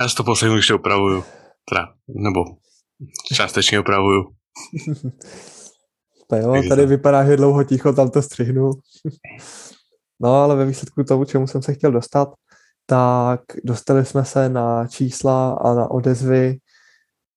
[0.00, 1.24] Já si to poslední už to upravuju.
[1.68, 2.44] Teda, nebo
[3.34, 4.22] částečně upravuju.
[6.28, 8.70] to jo, tady vypadá, že dlouho ticho, tam to střihnu.
[10.20, 12.34] No, ale ve výsledku toho, čemu jsem se chtěl dostat,
[12.86, 16.58] tak dostali jsme se na čísla a na odezvy,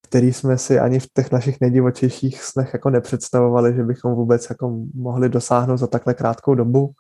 [0.02, 4.80] který jsme si ani v těch našich nejdivočejších snech jako nepředstavovali, že bychom vůbec jako
[4.94, 6.92] mohli dosáhnout za takhle krátkou dobu.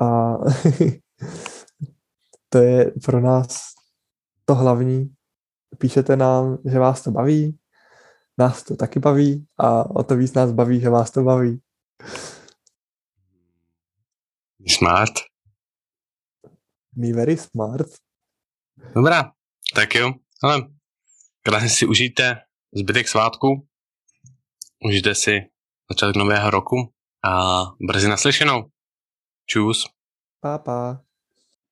[0.00, 0.34] A
[2.48, 3.60] to je pro nás
[4.44, 5.13] to hlavní.
[5.78, 7.58] Píšete nám, že vás to baví,
[8.38, 11.60] nás to taky baví a o to víc nás baví, že vás to baví.
[14.68, 15.12] Smart.
[16.96, 17.86] Me very smart.
[18.94, 19.32] Dobrá,
[19.74, 20.12] tak jo.
[20.42, 20.68] Ale
[21.42, 22.36] krásně si užijte
[22.74, 23.68] zbytek svátku.
[24.84, 25.40] Užijte si
[25.90, 26.76] začátek nového roku
[27.24, 28.70] a brzy naslyšenou.
[29.46, 29.86] Čus.
[30.40, 31.04] Pa, pa.